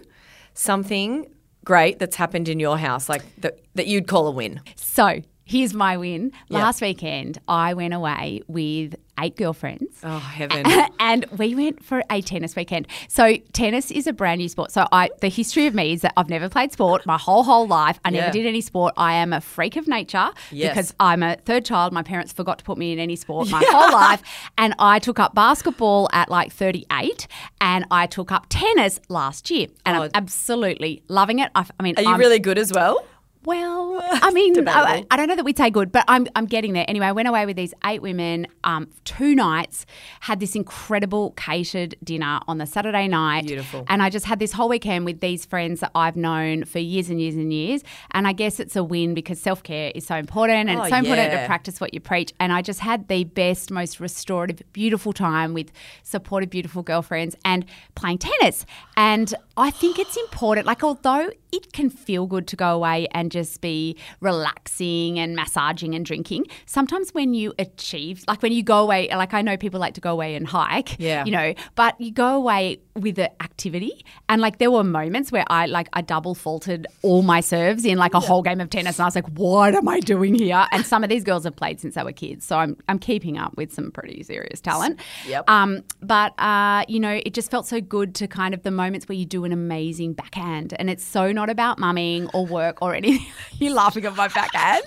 something 0.53 1.25
great 1.67 1.99
that's 1.99 2.15
happened 2.15 2.47
in 2.47 2.61
your 2.61 2.77
house, 2.77 3.09
like 3.09 3.21
that, 3.41 3.59
that 3.75 3.87
you'd 3.87 4.07
call 4.07 4.25
a 4.25 4.31
win. 4.31 4.61
So 4.77 5.21
here's 5.43 5.73
my 5.73 5.97
win. 5.97 6.31
Yeah. 6.47 6.59
Last 6.59 6.79
weekend, 6.81 7.39
I 7.49 7.73
went 7.73 7.93
away 7.93 8.39
with 8.47 8.95
eight 9.19 9.35
girlfriends. 9.35 9.99
Oh, 10.03 10.19
heaven. 10.19 10.65
and 10.99 11.25
we 11.37 11.55
went 11.55 11.83
for 11.83 12.03
a 12.09 12.21
tennis 12.21 12.55
weekend. 12.55 12.87
So 13.07 13.37
tennis 13.53 13.91
is 13.91 14.07
a 14.07 14.13
brand 14.13 14.39
new 14.39 14.49
sport. 14.49 14.71
So 14.71 14.87
I 14.91 15.09
the 15.21 15.29
history 15.29 15.65
of 15.67 15.73
me 15.73 15.93
is 15.93 16.01
that 16.01 16.13
I've 16.17 16.29
never 16.29 16.49
played 16.49 16.71
sport 16.71 17.05
my 17.05 17.17
whole 17.17 17.43
whole 17.43 17.67
life. 17.67 17.99
I 18.05 18.09
never 18.11 18.27
Yeah. 18.27 18.31
did 18.31 18.45
any 18.45 18.61
sport. 18.61 18.93
I 18.97 19.13
am 19.15 19.33
a 19.33 19.41
freak 19.41 19.75
of 19.75 19.87
nature 19.87 20.29
Yes. 20.51 20.71
because 20.73 20.93
I'm 20.99 21.23
a 21.23 21.35
third 21.45 21.65
child. 21.65 21.93
My 21.93 22.03
parents 22.03 22.31
forgot 22.33 22.59
to 22.59 22.63
put 22.63 22.77
me 22.77 22.91
in 22.93 22.99
any 22.99 23.15
sport 23.15 23.49
my 23.49 23.63
whole 23.67 23.91
life. 23.91 24.21
And 24.59 24.73
I 24.79 24.99
took 24.99 25.19
up 25.19 25.35
basketball 25.35 26.09
at 26.13 26.29
like 26.29 26.51
38 26.51 27.27
and 27.61 27.85
I 27.91 28.07
took 28.07 28.31
up 28.31 28.47
tennis 28.49 28.99
last 29.09 29.49
year. 29.51 29.67
And 29.85 29.97
Oh. 29.97 30.01
I'm 30.03 30.11
absolutely 30.13 31.03
loving 31.07 31.39
it. 31.39 31.49
I, 31.55 31.65
I 31.79 31.83
mean, 31.83 31.95
Are 31.97 32.03
you 32.03 32.09
I'm- 32.09 32.19
really 32.19 32.39
good 32.39 32.57
as 32.57 32.71
well? 32.73 33.05
Well, 33.47 34.01
I 34.11 34.29
mean, 34.31 34.67
I, 34.67 35.05
I 35.09 35.15
don't 35.15 35.29
know 35.29 35.35
that 35.37 35.45
we'd 35.45 35.57
say 35.57 35.69
good, 35.69 35.89
but 35.89 36.03
I'm, 36.09 36.27
I'm 36.35 36.47
getting 36.47 36.73
there. 36.73 36.83
Anyway, 36.85 37.05
I 37.05 37.13
went 37.13 37.29
away 37.29 37.45
with 37.45 37.55
these 37.55 37.73
eight 37.85 38.01
women, 38.01 38.45
um, 38.65 38.89
two 39.05 39.35
nights, 39.35 39.85
had 40.19 40.41
this 40.41 40.53
incredible 40.53 41.31
catered 41.31 41.95
dinner 42.03 42.41
on 42.49 42.57
the 42.57 42.65
Saturday 42.65 43.07
night. 43.07 43.47
Beautiful. 43.47 43.85
And 43.87 44.03
I 44.03 44.09
just 44.09 44.25
had 44.25 44.39
this 44.39 44.51
whole 44.51 44.67
weekend 44.67 45.05
with 45.05 45.21
these 45.21 45.45
friends 45.45 45.79
that 45.79 45.91
I've 45.95 46.17
known 46.17 46.65
for 46.65 46.79
years 46.79 47.09
and 47.09 47.21
years 47.21 47.35
and 47.35 47.53
years. 47.53 47.83
And 48.11 48.27
I 48.27 48.33
guess 48.33 48.59
it's 48.59 48.75
a 48.75 48.83
win 48.83 49.13
because 49.13 49.39
self 49.39 49.63
care 49.63 49.93
is 49.95 50.05
so 50.05 50.15
important 50.17 50.69
and 50.69 50.79
Oh, 50.79 50.81
it's 50.81 50.89
so 50.89 50.97
important 50.97 51.31
to 51.31 51.45
practice 51.45 51.79
what 51.79 51.93
you 51.93 52.01
preach. 52.01 52.33
And 52.41 52.51
I 52.51 52.61
just 52.61 52.81
had 52.81 53.07
the 53.07 53.23
best, 53.23 53.71
most 53.71 54.01
restorative, 54.01 54.61
beautiful 54.73 55.13
time 55.13 55.53
with 55.53 55.71
supportive, 56.03 56.49
beautiful 56.49 56.83
girlfriends 56.83 57.37
and 57.45 57.65
playing 57.95 58.17
tennis. 58.17 58.65
And 58.97 59.33
I 59.55 59.71
think 59.71 59.99
it's 59.99 60.17
important, 60.17 60.67
like, 60.67 60.83
although 60.83 61.31
it 61.53 61.71
can 61.71 61.89
feel 61.89 62.27
good 62.27 62.45
to 62.47 62.55
go 62.57 62.75
away 62.75 63.07
and 63.11 63.31
just 63.31 63.36
be 63.61 63.97
relaxing 64.41 65.19
and 65.19 65.35
massaging 65.35 65.93
and 65.95 66.05
drinking, 66.05 66.45
sometimes 66.65 67.13
when 67.13 67.33
you 67.33 67.53
achieve, 67.59 68.23
like 68.27 68.41
when 68.41 68.51
you 68.51 68.63
go 68.63 68.79
away, 68.79 69.07
like 69.09 69.33
I 69.33 69.41
know 69.41 69.57
people 69.57 69.79
like 69.79 69.93
to 69.95 70.01
go 70.01 70.11
away 70.11 70.35
and 70.35 70.47
hike, 70.47 70.95
Yeah. 70.99 71.25
you 71.25 71.31
know, 71.31 71.53
but 71.75 71.99
you 71.99 72.11
go 72.11 72.35
away 72.35 72.79
with 72.95 73.19
an 73.19 73.29
activity. 73.41 74.05
And 74.29 74.41
like 74.41 74.57
there 74.57 74.71
were 74.71 74.83
moments 74.83 75.31
where 75.31 75.45
I 75.47 75.65
like 75.67 75.87
I 75.93 76.01
double 76.01 76.33
faulted 76.35 76.87
all 77.01 77.21
my 77.21 77.41
serves 77.41 77.85
in 77.85 77.97
like 77.97 78.13
a 78.13 78.19
whole 78.19 78.41
game 78.41 78.59
of 78.61 78.69
tennis 78.69 78.97
and 78.97 79.03
I 79.03 79.07
was 79.07 79.15
like, 79.15 79.27
what 79.31 79.75
am 79.75 79.87
I 79.87 79.99
doing 79.99 80.35
here? 80.35 80.65
And 80.71 80.85
some 80.85 81.03
of 81.03 81.09
these 81.09 81.23
girls 81.23 81.43
have 81.43 81.55
played 81.55 81.79
since 81.79 81.95
they 81.95 82.03
were 82.03 82.11
kids. 82.11 82.45
So 82.45 82.57
I'm 82.57 82.77
I'm 82.87 82.99
keeping 82.99 83.37
up 83.37 83.55
with 83.57 83.73
some 83.73 83.91
pretty 83.91 84.23
serious 84.23 84.59
talent. 84.61 84.99
Yep. 85.27 85.49
Um, 85.49 85.83
but 86.01 86.33
uh, 86.39 86.83
you 86.87 86.99
know, 86.99 87.19
it 87.25 87.33
just 87.33 87.51
felt 87.51 87.67
so 87.67 87.81
good 87.81 88.15
to 88.15 88.27
kind 88.27 88.53
of 88.53 88.63
the 88.63 88.71
moments 88.71 89.07
where 89.07 89.17
you 89.17 89.25
do 89.25 89.43
an 89.45 89.51
amazing 89.51 90.13
backhand 90.13 90.73
and 90.79 90.89
it's 90.89 91.03
so 91.03 91.31
not 91.31 91.49
about 91.49 91.79
mumming 91.79 92.29
or 92.33 92.45
work 92.45 92.81
or 92.81 92.93
anything. 92.95 93.16
You're 93.59 93.73
laughing 93.73 94.05
at 94.05 94.15
my 94.15 94.27
backhand. 94.27 94.83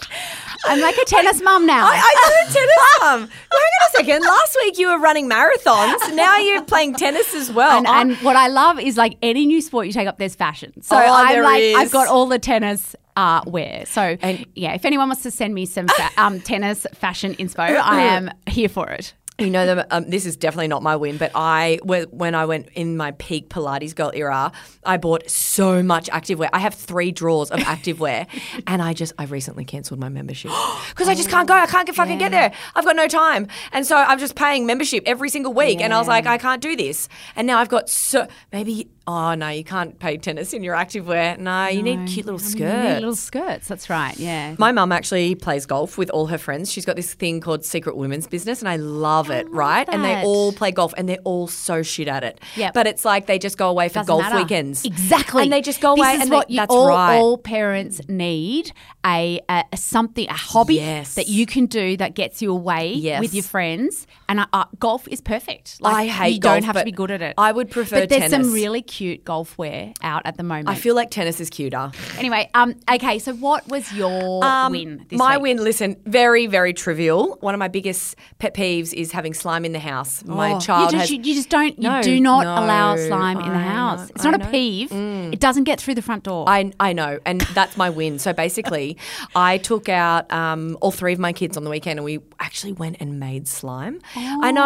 I'm 0.65 0.81
like 0.81 0.97
a 0.97 1.05
tennis 1.05 1.43
mum 1.43 1.67
now. 1.67 1.85
I, 1.87 1.97
I 1.97 2.45
know 2.47 2.53
tennis 2.53 2.77
mum. 3.01 3.21
Hang 3.21 3.29
on 3.59 3.89
a 3.89 3.97
second. 3.97 4.23
Last 4.23 4.57
week 4.63 4.79
you 4.79 4.89
were 4.89 4.99
running 4.99 5.29
marathons. 5.29 6.15
Now 6.15 6.37
you're 6.37 6.63
playing 6.63 6.95
tennis 6.95 7.35
as 7.35 7.51
well. 7.51 7.79
And, 7.79 7.87
and 7.89 8.17
what 8.19 8.37
I 8.37 8.47
love 8.47 8.79
is 8.79 8.97
like 8.97 9.17
any 9.23 9.45
new 9.47 9.61
sport 9.61 9.87
you 9.87 9.93
take 9.93 10.07
up, 10.07 10.19
there's 10.19 10.37
fashion. 10.37 10.81
So 10.83 10.95
Oh, 10.97 11.01
I'm 11.01 11.43
like, 11.43 11.61
is. 11.63 11.77
I've 11.79 11.91
got 11.91 12.07
all 12.07 12.27
the 12.27 12.39
tennis 12.39 12.95
uh, 13.17 13.43
wear. 13.47 13.85
So 13.87 14.17
And- 14.21 14.47
yeah, 14.55 14.75
if 14.75 14.85
anyone 14.85 15.09
wants 15.09 15.25
to 15.25 15.33
send 15.33 15.53
me 15.53 15.67
some 15.67 15.89
fa- 15.89 16.11
um, 16.17 16.41
tennis 16.41 16.87
fashion 16.95 17.35
inspo, 17.35 17.59
I 17.83 18.03
am 18.03 18.31
here 18.47 18.69
for 18.69 18.89
it. 18.91 19.15
You 19.41 19.51
know, 19.51 19.67
the, 19.67 19.95
um, 19.95 20.09
this 20.09 20.27
is 20.27 20.37
definitely 20.37 20.69
not 20.69 20.83
my 20.83 20.97
win, 20.97 21.17
but 21.17 21.33
I, 21.35 21.79
when 21.83 22.35
I 22.35 22.45
went 22.45 22.69
in 22.75 22.97
my 22.97 23.13
peak 23.13 23.49
Pilates 23.49 23.95
girl 23.95 24.13
era, 24.15 24.53
I 24.85 24.97
bought 24.97 25.29
so 25.31 25.83
much 25.83 26.09
activewear. 26.11 26.51
I 26.53 26.59
have 26.59 26.75
three 26.75 27.11
drawers 27.11 27.51
of 27.51 27.61
activewear, 27.61 28.27
and 28.67 28.83
I 28.83 28.93
just, 28.93 29.13
I 29.19 29.25
recently 29.25 29.65
cancelled 29.65 29.99
my 29.99 30.09
membership 30.09 30.51
because 30.91 31.09
I 31.09 31.15
just 31.15 31.31
can't 31.31 31.49
go. 31.49 31.55
I 31.55 31.67
can't 31.67 31.87
get 31.87 31.97
fucking 31.97 32.19
get 32.19 32.31
there. 32.31 32.53
I've 32.75 32.85
got 32.85 32.97
no 32.97 33.09
time, 33.09 33.49
and 33.73 33.87
so 33.87 33.97
I'm 33.97 34.19
just 34.19 34.35
paying 34.35 34.67
membership 34.67 35.05
every 35.07 35.31
single 35.31 35.53
week. 35.55 35.81
And 35.81 35.95
I 35.95 35.99
was 35.99 36.09
like, 36.09 36.27
I 36.27 36.39
can't 36.39 36.61
do 36.61 36.77
this. 36.77 37.09
And 37.37 37.47
now 37.47 37.59
I've 37.59 37.69
got 37.69 37.89
so 37.89 38.27
maybe. 38.53 38.89
Oh 39.07 39.35
no, 39.35 39.49
you 39.49 39.65
can't 39.65 39.99
pay 39.99 40.19
tennis 40.19 40.53
in 40.53 40.63
your 40.63 40.77
activewear. 40.77 41.37
No, 41.39 41.67
you 41.67 41.83
need 41.83 42.07
cute 42.07 42.27
little 42.27 42.39
I 42.41 42.43
mean, 42.45 42.51
skirts. 42.51 42.61
you 42.85 42.89
need 42.91 42.95
little 42.97 43.17
skirts. 43.17 43.67
That's 43.67 43.91
right. 43.91 44.17
Yeah. 44.19 44.55
My 44.59 44.71
mum 44.73 44.93
actually 44.93 45.35
plays 45.35 45.67
golf 45.67 45.99
with 45.99 46.11
all 46.11 46.27
her 46.29 46.39
friends. 46.39 46.71
She's 46.71 46.85
got 46.85 46.97
this 46.97 47.15
thing 47.15 47.41
called 47.41 47.65
Secret 47.65 47.97
Women's 47.97 48.27
Business, 48.29 48.61
and 48.61 48.69
I 48.69 48.77
love 48.77 49.31
it, 49.31 49.49
right? 49.51 49.89
And 49.91 50.05
they 50.05 50.23
all 50.23 50.53
play 50.53 50.71
golf, 50.71 50.95
and 50.97 51.09
they're 51.09 51.19
all 51.25 51.49
so 51.49 51.83
shit 51.83 52.07
at 52.09 52.23
it. 52.23 52.41
Yep. 52.57 52.75
But 52.75 52.87
it's 52.87 53.05
like 53.05 53.27
they 53.27 53.39
just 53.39 53.59
go 53.59 53.69
away 53.69 53.89
for 53.89 53.95
Doesn't 53.95 54.07
golf 54.07 54.23
matter. 54.23 54.37
weekends. 54.37 54.85
Exactly. 54.85 55.43
And 55.45 55.53
they 55.53 55.63
just 55.63 55.81
go 55.81 55.97
this 55.97 56.05
away, 56.05 56.15
is 56.15 56.21
and 56.23 56.31
what 56.31 56.47
they, 56.49 56.55
you, 56.55 56.61
that's 56.61 56.73
all, 56.73 56.89
right. 56.89 57.17
all 57.17 57.39
parents 57.39 58.01
need 58.09 58.73
a, 59.05 59.41
a, 59.49 59.65
a 59.73 59.77
something, 59.77 60.29
a 60.29 60.35
hobby 60.35 60.77
Yes. 60.77 61.15
that 61.15 61.27
you 61.29 61.47
can 61.47 61.67
do 61.67 61.97
that 61.97 62.15
gets 62.15 62.43
you 62.43 62.53
away 62.53 62.93
Yes. 62.93 63.21
with 63.21 63.35
your 63.35 63.45
friends. 63.45 64.07
And 64.29 64.41
uh, 64.41 64.47
uh, 64.53 64.67
golf 64.79 65.09
is 65.09 65.21
perfect. 65.21 65.81
Like, 65.81 65.97
I 65.97 66.07
hate 66.07 66.35
You 66.35 66.41
don't 66.41 66.65
have 66.65 66.77
to 66.77 66.85
be 66.85 66.93
good 66.93 67.11
at 67.11 67.23
it. 67.23 67.35
I 67.39 67.51
would 67.51 67.71
prefer 67.71 68.01
But 68.01 68.09
there's 68.11 68.31
tennis. 68.31 68.47
some 68.47 68.55
really 68.55 68.83
cute 68.91 69.25
golf 69.25 69.57
wear 69.57 69.93
out 70.03 70.23
at 70.25 70.37
the 70.37 70.43
moment. 70.43 70.69
I 70.69 70.75
feel 70.75 70.95
like 70.95 71.11
tennis 71.11 71.39
is 71.41 71.49
cuter. 71.49 71.93
Anyway, 72.19 72.51
um, 72.55 72.75
okay. 72.93 73.19
So 73.21 73.33
what 73.35 73.67
was 73.69 73.91
your 73.93 74.45
Um, 74.45 74.73
win? 74.73 75.07
This 75.09 75.19
my 75.19 75.37
week? 75.39 75.43
win, 75.59 75.65
listen, 75.65 75.97
very, 76.07 76.47
very 76.47 76.73
trivial. 76.75 77.39
One 77.41 77.55
of 77.55 77.59
my 77.59 77.69
biggest 77.69 78.17
pet 78.41 78.53
peeves 78.55 78.93
is 78.93 79.13
having 79.13 79.33
slime 79.33 79.65
in 79.65 79.73
the 79.73 79.79
house. 79.79 80.25
My 80.25 80.55
Oh, 80.55 80.61
child 80.61 80.93
you 80.93 80.99
just, 80.99 81.11
has. 81.11 81.11
you, 81.13 81.23
you 81.23 81.35
just 81.35 81.49
don't. 81.49 81.81
You 81.81 82.03
do 82.03 82.21
not 82.21 82.43
no, 82.45 82.65
allow 82.65 82.97
slime 82.97 83.39
in 83.41 83.49
the 83.53 83.59
house. 83.59 84.01
know, 84.09 84.13
it's 84.17 84.25
not 84.25 84.35
a 84.35 84.39
know. 84.39 84.45
Mm. 84.47 84.51
peeve. 84.51 84.93
It 85.35 85.39
doesn't 85.41 85.65
get 85.65 85.81
through 85.81 85.95
the 85.95 86.03
front 86.03 86.25
door. 86.25 86.45
I, 86.49 86.73
I 86.81 86.93
know, 86.93 87.19
and 87.25 87.41
that's 87.55 87.77
my 87.77 87.91
win. 87.91 88.19
So 88.19 88.33
basically, 88.33 88.97
I 89.37 89.59
took 89.59 89.89
out 89.89 90.31
um, 90.33 90.77
all 90.81 90.91
three 90.91 91.13
of 91.13 91.21
my 91.21 91.33
kids 91.33 91.57
on 91.57 91.63
the 91.65 91.71
weekend, 91.71 91.99
and 92.01 92.05
we 92.05 92.19
actually 92.41 92.73
went 92.73 92.97
and 93.01 93.21
made 93.21 93.47
slime. 93.47 94.01
I 94.17 94.51
know, 94.51 94.63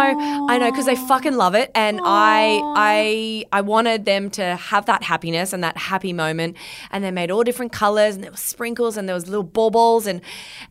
I 0.48 0.56
know, 0.58 0.70
because 0.70 0.86
they 0.86 0.96
fucking 0.96 1.34
love 1.36 1.54
it, 1.54 1.70
and 1.74 2.00
I, 2.02 2.60
I, 2.76 3.44
I 3.52 3.60
wanted 3.60 4.04
them 4.06 4.13
to 4.30 4.56
have 4.56 4.86
that 4.86 5.02
happiness 5.02 5.52
and 5.52 5.62
that 5.62 5.76
happy 5.76 6.12
moment. 6.12 6.56
And 6.90 7.04
they 7.04 7.10
made 7.10 7.30
all 7.30 7.42
different 7.42 7.72
colors, 7.72 8.14
and 8.14 8.24
there 8.24 8.30
was 8.30 8.40
sprinkles, 8.40 8.96
and 8.96 9.08
there 9.08 9.14
was 9.14 9.26
little 9.26 9.44
baubles, 9.44 10.06
and 10.06 10.20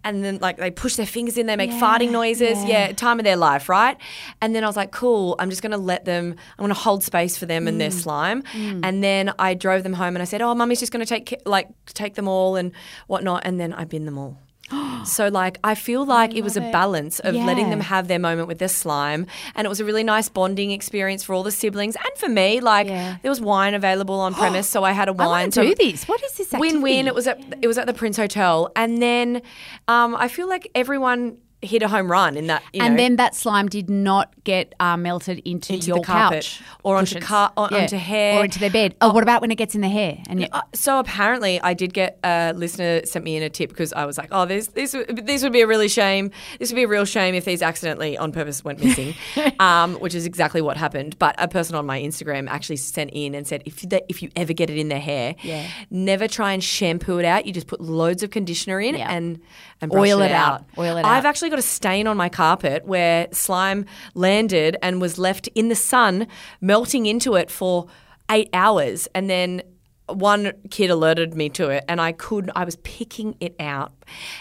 and 0.03 0.23
then 0.23 0.39
like 0.39 0.57
they 0.57 0.71
push 0.71 0.95
their 0.95 1.05
fingers 1.05 1.37
in, 1.37 1.45
they 1.45 1.55
make 1.55 1.71
farting 1.71 2.11
noises. 2.11 2.63
Yeah. 2.63 2.91
time 2.93 3.19
of 3.19 3.25
their 3.25 3.37
life, 3.37 3.69
right? 3.69 3.97
And 4.41 4.55
then 4.55 4.63
I 4.63 4.67
was 4.67 4.77
like, 4.77 4.91
cool. 4.91 5.35
I'm 5.39 5.49
just 5.49 5.61
gonna 5.61 5.77
let 5.77 6.05
them. 6.05 6.35
I'm 6.57 6.63
gonna 6.63 6.73
hold 6.73 7.03
space 7.03 7.37
for 7.37 7.45
them 7.45 7.67
and 7.67 7.79
their 7.79 7.89
mm. 7.89 8.01
slime. 8.03 8.43
Mm. 8.53 8.81
And 8.83 9.03
then 9.03 9.33
I 9.39 9.53
drove 9.53 9.83
them 9.83 9.93
home, 9.93 10.15
and 10.15 10.21
I 10.21 10.25
said, 10.25 10.41
oh, 10.41 10.55
mummy's 10.55 10.79
just 10.79 10.91
gonna 10.91 11.05
take 11.05 11.35
like 11.45 11.69
take 11.85 12.15
them 12.15 12.27
all 12.27 12.55
and 12.55 12.71
whatnot. 13.07 13.43
And 13.45 13.59
then 13.59 13.73
I 13.73 13.83
bin 13.85 14.05
them 14.05 14.17
all. 14.17 14.37
So 15.05 15.27
like 15.27 15.57
I 15.63 15.75
feel 15.75 16.05
like 16.05 16.33
it 16.33 16.43
was 16.43 16.55
a 16.57 16.61
balance 16.71 17.19
of 17.19 17.35
letting 17.35 17.69
them 17.69 17.81
have 17.81 18.07
their 18.07 18.19
moment 18.19 18.47
with 18.47 18.57
their 18.59 18.69
slime 18.69 19.27
and 19.55 19.65
it 19.65 19.69
was 19.69 19.79
a 19.81 19.85
really 19.85 20.03
nice 20.03 20.29
bonding 20.29 20.71
experience 20.71 21.23
for 21.23 21.33
all 21.35 21.43
the 21.43 21.51
siblings 21.51 21.95
and 21.95 22.13
for 22.17 22.29
me 22.29 22.61
like 22.61 22.87
Yeah. 22.87 23.17
there 23.21 23.29
was 23.29 23.41
wine 23.41 23.73
available 23.73 24.19
on 24.19 24.33
premise 24.41 24.69
so 24.69 24.83
I 24.83 24.91
had 24.93 25.09
a 25.09 25.13
wine 25.13 25.51
so 25.51 25.63
to 25.63 25.69
do 25.69 25.75
this. 25.75 26.07
What 26.07 26.23
is 26.23 26.33
this? 26.37 26.51
win 26.53 26.81
win 26.81 27.07
activity? 27.07 27.07
it 27.07 27.15
was 27.15 27.27
at 27.27 27.37
it 27.61 27.67
was 27.67 27.77
at 27.77 27.85
the 27.87 27.93
Prince 27.93 28.17
Hotel 28.17 28.71
and 28.75 29.01
then 29.01 29.41
um, 29.87 30.15
I 30.15 30.27
feel 30.29 30.47
like 30.47 30.69
everyone 30.73 31.37
hit 31.63 31.81
a 31.81 31.87
home 31.87 32.11
run 32.11 32.37
in 32.37 32.47
that 32.47 32.61
you 32.73 32.81
and 32.83 32.95
know, 32.95 33.01
then 33.03 33.15
that 33.15 33.33
slime 33.35 33.67
did 33.67 33.89
not 33.89 34.33
get 34.43 34.73
uh, 34.79 34.97
melted 34.97 35.39
into, 35.45 35.73
Into 35.73 35.87
your 35.87 35.97
the 35.99 36.03
carpet 36.03 36.43
couch 36.43 36.61
or 36.83 36.97
onto 36.97 37.19
car- 37.19 37.51
or 37.57 37.73
onto 37.73 37.97
hair. 37.97 38.39
or 38.39 38.43
into 38.45 38.59
their 38.59 38.69
bed. 38.69 38.95
Oh, 39.01 39.13
what 39.13 39.23
about 39.23 39.41
when 39.41 39.51
it 39.51 39.55
gets 39.55 39.73
in 39.75 39.81
the 39.81 39.89
hair? 39.89 40.17
And 40.29 40.41
you, 40.41 40.47
Uh, 40.51 40.61
so 40.73 40.99
apparently, 40.99 41.59
I 41.61 41.73
did 41.73 41.93
get 41.93 42.19
a 42.23 42.53
listener 42.53 43.05
sent 43.05 43.23
me 43.25 43.35
in 43.37 43.43
a 43.43 43.49
tip 43.49 43.69
because 43.69 43.93
I 43.93 44.05
was 44.05 44.17
like, 44.17 44.27
"Oh, 44.31 44.45
this 44.45 44.67
this 44.67 44.93
would- 44.93 45.25
this 45.25 45.41
would 45.43 45.53
be 45.53 45.61
a 45.61 45.67
really 45.67 45.87
shame. 45.87 46.31
This 46.59 46.69
would 46.71 46.75
be 46.75 46.83
a 46.83 46.87
real 46.87 47.05
shame 47.05 47.33
if 47.35 47.45
these 47.45 47.61
accidentally 47.61 48.17
on 48.17 48.31
purpose 48.31 48.63
went 48.63 48.83
missing," 48.83 49.13
um, 49.59 49.95
which 49.95 50.13
is 50.15 50.25
exactly 50.25 50.61
what 50.61 50.77
happened. 50.77 51.17
But 51.19 51.35
a 51.37 51.47
person 51.47 51.75
on 51.75 51.85
my 51.85 51.99
Instagram 52.01 52.47
actually 52.49 52.77
sent 52.77 53.11
in 53.13 53.35
and 53.35 53.47
said, 53.47 53.63
"If 53.65 53.83
you, 53.83 53.89
if 54.09 54.21
you 54.21 54.29
ever 54.35 54.53
get 54.53 54.69
it 54.69 54.77
in 54.77 54.89
their 54.89 54.99
hair, 54.99 55.35
Yeah. 55.41 55.65
never 55.89 56.27
try 56.27 56.51
and 56.53 56.63
shampoo 56.63 57.17
it 57.19 57.25
out. 57.25 57.45
You 57.45 57.53
just 57.53 57.67
put 57.67 57.79
loads 57.81 58.23
of 58.23 58.29
conditioner 58.31 58.79
in 58.81 58.95
Yeah. 58.95 59.11
and 59.11 59.39
and 59.81 59.93
Oil 59.93 60.21
it, 60.21 60.27
it 60.27 60.31
out. 60.31 60.63
Oil 60.77 60.95
it 60.97 61.01
I've 61.05 61.25
out. 61.25 61.29
actually 61.29 61.49
got 61.53 61.59
a 61.59 61.61
stain 61.61 62.07
on 62.07 62.17
my 62.17 62.29
carpet 62.29 62.83
where 62.83 63.27
slime 63.31 63.85
landed 64.15 64.75
and 64.81 64.99
was 64.99 65.19
left 65.19 65.47
in 65.53 65.69
the 65.69 65.75
sun, 65.75 66.25
melting 66.61 67.05
into 67.05 67.35
it 67.35 67.51
for 67.51 67.85
eight 68.31 68.49
hours, 68.53 69.07
and 69.13 69.29
then 69.29 69.61
one 70.07 70.51
kid 70.71 70.89
alerted 70.89 71.35
me 71.35 71.49
to 71.49 71.69
it, 71.69 71.85
and 71.87 72.01
I 72.01 72.11
could. 72.11 72.49
I 72.55 72.63
was 72.65 72.75
picking 72.77 73.35
it 73.39 73.55
out. 73.59 73.93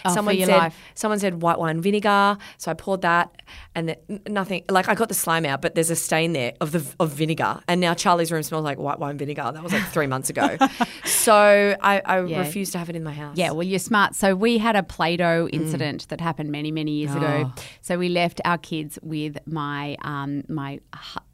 Oh, 0.05 0.13
someone 0.13 0.37
said. 0.39 0.47
life. 0.47 0.75
Someone 0.95 1.19
said 1.19 1.41
white 1.41 1.59
wine 1.59 1.81
vinegar, 1.81 2.37
so 2.57 2.71
I 2.71 2.73
poured 2.73 3.01
that, 3.01 3.41
and 3.75 3.89
then 3.89 3.95
n- 4.09 4.21
nothing. 4.29 4.63
Like 4.69 4.87
I 4.89 4.95
got 4.95 5.07
the 5.09 5.13
slime 5.13 5.45
out, 5.45 5.61
but 5.61 5.75
there's 5.75 5.89
a 5.89 5.95
stain 5.95 6.33
there 6.33 6.53
of 6.61 6.71
the 6.71 6.85
of 6.99 7.11
vinegar, 7.11 7.61
and 7.67 7.79
now 7.81 7.93
Charlie's 7.93 8.31
room 8.31 8.43
smells 8.43 8.63
like 8.63 8.77
white 8.77 8.99
wine 8.99 9.17
vinegar. 9.17 9.49
That 9.53 9.63
was 9.63 9.73
like 9.73 9.87
three 9.89 10.07
months 10.07 10.29
ago. 10.29 10.57
so 11.05 11.75
I, 11.81 12.01
I 12.05 12.23
Yeah. 12.25 12.39
refuse 12.39 12.71
to 12.71 12.77
have 12.77 12.89
it 12.89 12.95
in 12.95 13.03
my 13.03 13.13
house. 13.13 13.37
Yeah, 13.37 13.51
well, 13.51 13.63
you're 13.63 13.79
smart. 13.79 14.15
So 14.15 14.35
we 14.35 14.57
had 14.57 14.75
a 14.75 14.83
Play-Doh 14.83 15.47
incident 15.51 16.07
that 16.09 16.21
happened 16.21 16.51
many, 16.51 16.71
many 16.71 16.91
years 16.91 17.15
ago. 17.15 17.51
So 17.81 17.97
we 17.97 18.09
left 18.09 18.41
our 18.45 18.57
kids 18.57 18.99
with 19.01 19.37
my 19.47 19.97
um, 20.03 20.43
my 20.49 20.79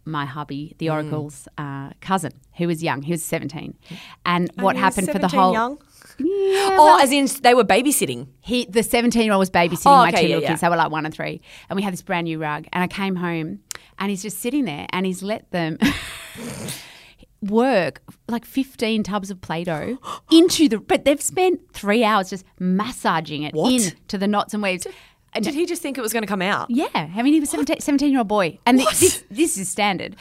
my 0.06 0.26
hubby, 0.26 0.76
the 0.80 0.90
Oracle's 0.90 1.48
uh, 1.58 1.92
cousin, 2.02 2.32
who 2.58 2.68
was 2.68 2.82
young. 2.82 3.02
He 3.04 3.12
was 3.12 3.24
17, 3.24 3.78
and 4.26 4.50
what 4.56 4.76
happened 4.76 5.12
for 5.12 5.20
the 5.20 5.28
whole 5.28 5.54
young? 5.54 5.78
Yeah, 6.20 6.70
Oh, 6.74 6.86
well- 6.86 7.00
as 7.00 7.12
in 7.12 7.28
they 7.44 7.54
were 7.54 7.64
babysitting. 7.64 8.28
he 8.42 8.66
the 8.66 8.84
17 8.84 9.22
year 9.24 9.34
old 9.34 9.40
was 9.40 9.50
babysitting 9.50 9.86
Oh, 9.88 9.98
my 9.98 10.12
two 10.12 10.22
yeah, 10.22 10.28
little 10.28 10.42
yeah. 10.44 10.48
kids. 10.50 10.62
They 10.62 10.70
were 10.70 10.76
like 10.76 10.92
one 10.92 11.06
and 11.06 11.14
three. 11.14 11.42
And 11.70 11.78
we 11.78 11.82
had 11.84 11.94
this 11.94 12.02
brand 12.02 12.26
new 12.26 12.40
rug. 12.40 12.66
And 12.74 12.84
I 12.84 12.88
came 12.88 13.16
home 13.16 13.60
and 13.98 14.10
he's 14.10 14.22
just 14.22 14.40
sitting 14.40 14.66
there 14.66 14.86
and 14.92 15.06
he's 15.06 15.24
let 15.24 15.50
them 15.52 15.78
work 17.42 18.02
like 18.28 18.46
15 18.46 19.04
tubs 19.04 19.32
of 19.32 19.40
Play 19.42 19.64
Doh 19.64 19.98
into 20.32 20.68
the. 20.68 20.80
But 20.80 21.06
they've 21.06 21.22
spent 21.22 21.62
three 21.74 22.04
hours 22.04 22.30
just 22.30 22.46
massaging 22.60 23.44
it 23.44 23.54
What? 23.54 23.72
in 23.72 23.92
to 24.10 24.18
the 24.18 24.28
knots 24.28 24.54
and 24.54 24.62
weaves. 24.64 24.86
And 25.34 25.46
Did 25.46 25.54
he 25.54 25.66
just 25.68 25.82
think 25.82 25.98
it 25.98 26.02
was 26.02 26.12
going 26.12 26.24
to 26.24 26.28
come 26.28 26.42
out? 26.42 26.72
yeah, 26.72 26.88
I 26.94 27.22
mean, 27.22 27.34
he 27.34 27.40
was 27.40 27.52
17 27.52 28.10
year 28.10 28.18
old 28.20 28.28
boy. 28.28 28.58
And 28.66 28.80
th- 28.80 29.00
this, 29.00 29.24
this 29.30 29.58
is 29.60 29.70
standard. 29.70 30.16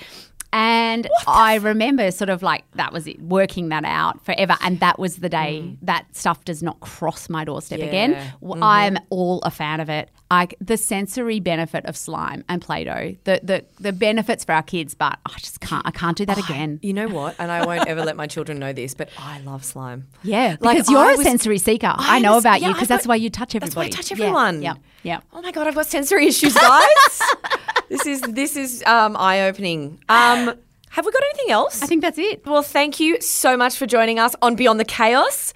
And 0.53 1.09
I 1.27 1.57
remember 1.57 2.11
sort 2.11 2.31
of 2.31 2.43
like 2.43 2.65
that 2.75 2.93
was 2.93 3.07
it, 3.07 3.21
working 3.21 3.69
that 3.69 3.85
out 3.85 4.25
forever. 4.25 4.57
And 4.63 4.81
that 4.81 4.99
was 4.99 5.17
the 5.17 5.29
day 5.29 5.77
that 5.83 6.07
stuff 6.17 6.45
does 6.45 6.63
not 6.63 6.81
cross 6.81 7.29
my 7.29 7.45
doorstep 7.45 7.81
again. 7.81 8.13
Yeah. 8.13 8.31
W- 8.41 8.63
I'm 8.63 8.99
all 9.11 9.41
a 9.43 9.51
fan 9.51 9.81
of 9.81 9.89
it. 9.91 10.11
I, 10.31 10.49
the 10.61 10.77
sensory 10.77 11.41
benefit 11.41 11.87
of 11.87 11.97
slime 11.97 12.45
and 12.51 12.61
Play 12.61 12.85
Doh, 12.85 13.17
the, 13.25 13.41
the, 13.43 13.64
the 13.81 13.93
benefits 13.95 14.45
for 14.45 14.53
our 14.53 14.62
kids, 14.62 14.95
but 14.95 15.19
I 15.25 15.38
just 15.38 15.61
can't, 15.61 15.87
I 15.87 15.91
can't 15.91 16.19
do 16.19 16.27
that 16.27 16.37
again. 16.37 16.81
You 16.83 16.93
know 16.93 17.09
what? 17.09 17.35
And 17.38 17.51
I 17.51 17.64
won't 17.64 17.88
ever 17.88 18.05
let 18.05 18.14
my 18.14 18.27
children 18.27 18.59
know 18.59 18.75
this, 18.75 18.93
but 18.93 19.09
I 19.19 19.41
love 19.41 19.64
slime. 19.64 20.07
Yeah, 20.23 20.57
Like, 20.61 20.77
because 20.77 20.91
you're 20.91 21.01
I 21.01 21.14
a 21.14 21.17
was- 21.17 21.27
sensory 21.27 21.57
seeker. 21.57 21.87
I, 21.97 22.17
I 22.17 22.19
know 22.19 22.35
was- 22.35 22.43
about 22.45 22.61
yeah, 22.61 22.69
you 22.69 22.75
because 22.75 22.88
that's 22.88 23.07
why 23.07 23.14
you 23.17 23.31
touch 23.31 23.55
everybody 23.55 23.69
That's 23.69 23.77
why 23.77 23.85
I 23.85 23.88
touch 23.88 24.11
Yeah, 24.19 24.27
everyone. 24.27 24.62
Yeah, 24.62 24.75
yeah. 25.03 25.21
Oh 25.33 25.41
my 25.41 25.51
god, 25.51 25.67
I've 25.67 25.75
got 25.75 25.87
sensory 25.87 26.27
issues, 26.27 26.53
guys. 26.55 27.23
this 27.88 28.05
is 28.05 28.21
this 28.21 28.55
is 28.57 28.83
um, 28.85 29.17
eye 29.17 29.43
opening. 29.49 29.99
Um, 30.11 30.55
have 30.91 31.07
we 31.07 31.12
got 31.12 31.23
anything 31.23 31.53
else? 31.53 31.83
I 31.83 31.87
think 31.87 32.03
that's 32.03 32.19
it. 32.19 32.45
Well, 32.47 32.62
thank 32.62 33.01
you 33.01 33.21
so 33.23 33.57
much 33.57 33.77
for 33.77 33.87
joining 33.87 34.19
us 34.19 34.35
on 34.43 34.57
Beyond 34.57 34.79
the 34.81 34.85
Chaos. 34.85 35.53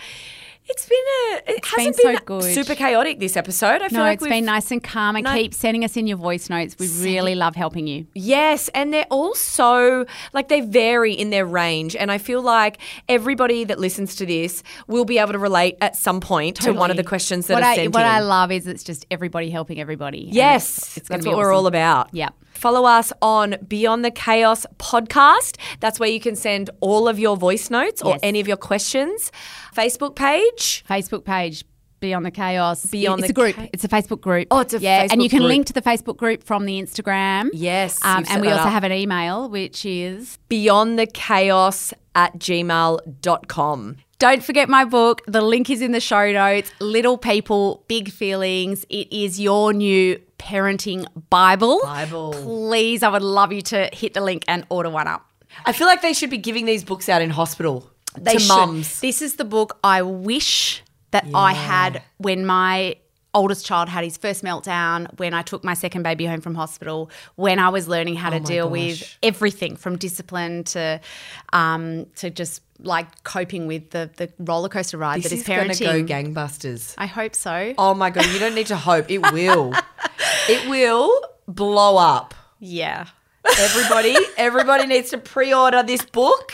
It's 0.74 0.88
been 0.88 0.98
a. 0.98 1.50
It 1.52 1.64
hasn't 1.66 1.96
been 1.98 2.14
been, 2.16 2.24
good. 2.24 2.54
super 2.54 2.74
chaotic 2.74 3.18
this 3.20 3.36
episode. 3.36 3.82
I 3.82 3.88
feel 3.90 3.98
No, 3.98 4.04
like 4.04 4.20
it's 4.20 4.28
been 4.28 4.46
nice 4.46 4.70
and 4.70 4.82
calm 4.82 5.16
and 5.16 5.24
No. 5.24 5.34
keep 5.34 5.52
sending 5.52 5.84
us 5.84 5.98
in 5.98 6.06
your 6.06 6.16
voice 6.16 6.48
notes. 6.48 6.76
We 6.78 6.88
really 7.04 7.34
love 7.34 7.54
helping 7.56 7.86
you. 7.86 8.06
Yes, 8.14 8.68
and 8.74 8.92
they're 8.92 9.06
all 9.10 9.34
so 9.34 10.06
like 10.32 10.48
they 10.48 10.62
vary 10.62 11.12
in 11.12 11.28
their 11.28 11.44
range, 11.44 11.94
and 11.94 12.10
I 12.10 12.16
feel 12.16 12.40
like 12.40 12.78
everybody 13.08 13.64
that 13.64 13.78
listens 13.78 14.16
to 14.16 14.24
this 14.26 14.62
will 14.86 15.04
be 15.04 15.18
able 15.18 15.32
to 15.32 15.38
relate 15.38 15.76
at 15.82 15.94
some 15.94 16.20
point 16.20 16.56
to 16.62 16.72
one 16.72 16.90
of 16.90 16.96
the 16.96 17.04
questions 17.04 17.48
that 17.48 17.54
what 17.54 17.62
are 17.62 17.66
I, 17.66 17.74
sent 17.76 17.92
What 17.94 18.00
in. 18.04 18.08
I 18.08 18.20
love 18.20 18.50
is 18.50 18.66
it's 18.66 18.82
just 18.84 19.04
everybody 19.10 19.50
helping 19.50 19.78
everybody. 19.78 20.28
Yes, 20.30 20.78
it's, 20.78 20.96
it's 20.96 21.08
that's 21.10 21.24
be 21.24 21.28
what 21.28 21.36
we're 21.38 21.52
all 21.52 21.66
about. 21.66 22.08
Yep. 22.12 22.34
Follow 22.54 22.84
us 22.84 23.12
on 23.20 23.56
Beyond 23.66 24.04
the 24.04 24.10
Chaos 24.10 24.66
podcast. 24.78 25.56
That's 25.80 25.98
where 25.98 26.08
you 26.08 26.20
can 26.20 26.36
send 26.36 26.70
all 26.80 27.08
of 27.08 27.18
your 27.18 27.36
voice 27.36 27.70
notes 27.70 28.02
or 28.02 28.12
Yes. 28.12 28.20
any 28.22 28.40
of 28.40 28.46
your 28.48 28.56
questions. 28.56 29.32
Facebook 29.74 30.14
page. 30.14 30.84
Facebook 30.88 31.24
page. 31.24 31.64
Beyond 32.00 32.26
the 32.26 32.32
chaos. 32.32 32.84
Beyond 32.86 33.20
it's 33.20 33.28
the 33.28 33.32
a 33.32 33.34
group. 33.44 33.54
Cha- 33.54 33.68
it's 33.72 33.84
a 33.84 33.88
Facebook 33.88 34.20
group. 34.20 34.48
Oh, 34.50 34.58
it's 34.58 34.74
a 34.74 34.80
yeah, 34.80 35.06
and 35.08 35.22
you 35.22 35.28
can 35.28 35.38
group. 35.38 35.48
link 35.50 35.66
to 35.66 35.72
the 35.72 35.80
Facebook 35.82 36.16
group 36.16 36.42
from 36.42 36.64
the 36.66 36.82
Instagram. 36.82 37.50
Yes, 37.52 38.00
um, 38.04 38.24
and 38.28 38.42
we 38.42 38.48
also 38.48 38.64
up. 38.64 38.72
have 38.72 38.82
an 38.82 38.90
email 38.90 39.48
which 39.48 39.86
is 39.86 40.36
Beyond 40.48 40.98
the 40.98 41.06
Chaos 41.06 41.94
at 42.16 42.36
gmail.com. 42.40 43.96
Don't 44.18 44.42
forget 44.44 44.68
my 44.68 44.84
book. 44.84 45.22
The 45.26 45.42
link 45.42 45.68
is 45.70 45.80
in 45.82 45.92
the 45.92 46.00
show 46.00 46.30
notes. 46.32 46.72
Little 46.80 47.18
People, 47.18 47.84
Big 47.88 48.10
Feelings. 48.10 48.84
It 48.88 49.12
is 49.12 49.40
your 49.40 49.72
new 49.72 50.20
parenting 50.42 51.06
Bible. 51.30 51.80
Bible. 51.82 52.32
Please, 52.34 53.02
I 53.02 53.08
would 53.08 53.22
love 53.22 53.52
you 53.52 53.62
to 53.62 53.88
hit 53.92 54.14
the 54.14 54.20
link 54.20 54.44
and 54.48 54.66
order 54.68 54.90
one 54.90 55.06
up. 55.06 55.24
I 55.64 55.72
feel 55.72 55.86
like 55.86 56.02
they 56.02 56.12
should 56.12 56.30
be 56.30 56.38
giving 56.38 56.64
these 56.66 56.82
books 56.84 57.08
out 57.08 57.22
in 57.22 57.30
hospital 57.30 57.88
They 58.18 58.34
to 58.34 58.38
should. 58.40 58.48
mums. 58.48 59.00
This 59.00 59.22
is 59.22 59.36
the 59.36 59.44
book 59.44 59.78
I 59.84 60.02
wish 60.02 60.82
that 61.12 61.26
I 61.34 61.52
had 61.52 62.02
when 62.18 62.44
my 62.46 62.96
oldest 63.34 63.64
child 63.64 63.88
had 63.88 64.04
his 64.04 64.16
first 64.18 64.42
meltdown, 64.44 65.18
when 65.18 65.32
I 65.32 65.42
took 65.42 65.62
my 65.64 65.74
second 65.74 66.02
baby 66.02 66.26
home 66.26 66.40
from 66.40 66.54
hospital, 66.54 67.10
when 67.36 67.58
I 67.58 67.68
was 67.70 67.86
learning 67.88 68.16
how 68.16 68.30
to 68.30 68.40
deal 68.40 68.68
with 68.68 69.16
everything 69.22 69.76
from 69.76 69.96
discipline 69.96 70.64
to 70.64 71.00
um, 71.52 72.06
to 72.16 72.30
just 72.30 72.60
like 72.78 73.22
coping 73.24 73.66
with 73.66 73.90
the 73.90 74.10
the 74.16 74.32
roller 74.38 74.68
coaster 74.68 74.98
ride 74.98 75.18
This 75.22 75.30
that 75.30 75.32
is 75.34 75.40
is 75.40 75.46
to 75.46 75.84
go 75.84 76.02
parenting. 76.02 76.08
gangbusters. 76.34 76.94
I 76.98 77.06
hope 77.06 77.34
so. 77.34 77.74
Oh 77.78 77.94
my 77.94 78.10
God, 78.10 78.26
you 78.32 78.38
don't 78.38 78.54
need 78.54 78.66
to 78.68 78.76
hope. 78.76 79.10
It 79.10 79.20
will. 79.32 79.72
it 80.48 80.68
will 80.68 81.20
blow 81.46 81.96
up. 81.96 82.34
Yeah. 82.58 83.06
Everybody, 83.58 84.16
everybody 84.36 84.86
needs 84.86 85.10
to 85.10 85.18
pre-order 85.18 85.82
this 85.82 86.04
book. 86.04 86.52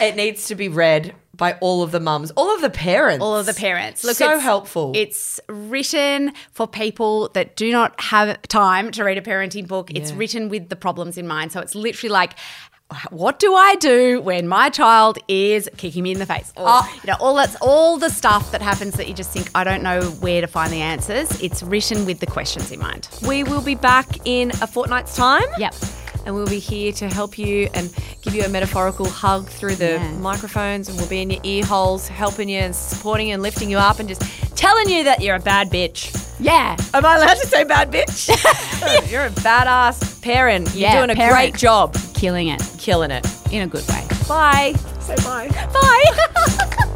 It 0.00 0.16
needs 0.16 0.48
to 0.48 0.54
be 0.54 0.68
read 0.68 1.14
by 1.36 1.54
all 1.60 1.82
of 1.82 1.90
the 1.90 2.00
mums, 2.00 2.30
all 2.32 2.54
of 2.54 2.60
the 2.60 2.70
parents, 2.70 3.22
all 3.22 3.36
of 3.36 3.46
the 3.46 3.54
parents. 3.54 4.04
Look, 4.04 4.16
so 4.16 4.26
it's- 4.26 4.42
helpful. 4.42 4.92
It's 4.94 5.40
written 5.48 6.32
for 6.52 6.66
people 6.66 7.28
that 7.34 7.56
do 7.56 7.70
not 7.72 7.98
have 8.00 8.40
time 8.42 8.90
to 8.92 9.04
read 9.04 9.18
a 9.18 9.22
parenting 9.22 9.66
book. 9.66 9.90
It's 9.94 10.12
written 10.12 10.48
with 10.48 10.68
the 10.68 10.76
problems 10.76 11.18
in 11.18 11.26
mind. 11.26 11.52
So 11.52 11.60
it's 11.60 11.74
literally 11.74 12.12
like, 12.12 12.34
what 13.10 13.38
do 13.38 13.54
I 13.54 13.74
do 13.76 14.20
when 14.20 14.46
my 14.46 14.68
child 14.68 15.18
is 15.26 15.68
kicking 15.78 16.02
me 16.04 16.12
in 16.12 16.18
the 16.18 16.26
face? 16.26 16.52
Or, 16.56 16.64
Oh. 16.68 16.92
you 17.02 17.10
know, 17.10 17.16
all 17.18 17.34
that's 17.34 17.56
all 17.60 17.96
the 17.96 18.10
stuff 18.10 18.52
that 18.52 18.62
happens 18.62 18.94
that 18.98 19.08
you 19.08 19.14
just 19.14 19.30
think, 19.32 19.50
I 19.54 19.64
don't 19.64 19.82
know 19.82 20.02
where 20.20 20.40
to 20.42 20.46
find 20.46 20.72
the 20.72 20.80
answers. 20.82 21.42
It's 21.42 21.62
written 21.62 22.04
with 22.06 22.20
the 22.20 22.26
questions 22.26 22.70
in 22.70 22.78
mind. 22.78 23.08
we 23.26 23.42
will 23.42 23.62
be 23.62 23.74
back 23.74 24.06
in 24.26 24.50
a 24.62 24.66
fortnight's 24.66 25.16
time. 25.16 25.42
Yep. 25.58 25.74
And 26.26 26.34
we'll 26.34 26.46
be 26.46 26.58
here 26.58 26.92
to 26.92 27.08
help 27.08 27.36
you 27.38 27.68
and 27.74 27.92
give 28.22 28.34
you 28.34 28.44
a 28.44 28.48
metaphorical 28.48 29.06
hug 29.08 29.46
through 29.48 29.76
the 29.76 29.92
Yeah. 30.00 30.10
microphones, 30.12 30.88
and 30.88 30.96
we'll 30.98 31.08
be 31.08 31.20
in 31.22 31.30
your 31.30 31.40
ear 31.44 31.64
holes, 31.64 32.08
helping 32.08 32.48
you 32.48 32.58
and 32.60 32.74
supporting 32.74 33.28
you 33.28 33.34
and 33.34 33.42
lifting 33.42 33.70
you 33.70 33.78
up, 33.78 33.98
and 33.98 34.08
just 34.08 34.22
telling 34.56 34.88
you 34.88 35.04
that 35.04 35.20
you're 35.20 35.36
a 35.36 35.40
bad 35.40 35.70
bitch. 35.70 36.10
Yeah. 36.40 36.76
Am 36.94 37.04
I 37.04 37.16
allowed 37.16 37.34
to 37.36 37.46
say 37.46 37.64
bad 37.64 37.92
bitch? 37.92 38.30
Oh, 38.86 39.06
you're 39.08 39.24
a 39.26 39.30
badass 39.30 40.20
parent. 40.20 40.68
You're 40.74 40.80
Yeah, 40.90 40.96
doing 40.98 41.10
a 41.10 41.14
parent. 41.14 41.34
great 41.34 41.54
job, 41.56 41.96
Killing 42.14 42.48
it 42.48 42.60
killing 42.78 43.10
it. 43.10 43.26
in 43.50 43.62
a 43.62 43.66
good 43.66 43.86
way. 43.88 44.04
Bye. 44.28 44.74
Say 45.00 45.14
bye. 45.24 45.48
Bye. 45.72 46.84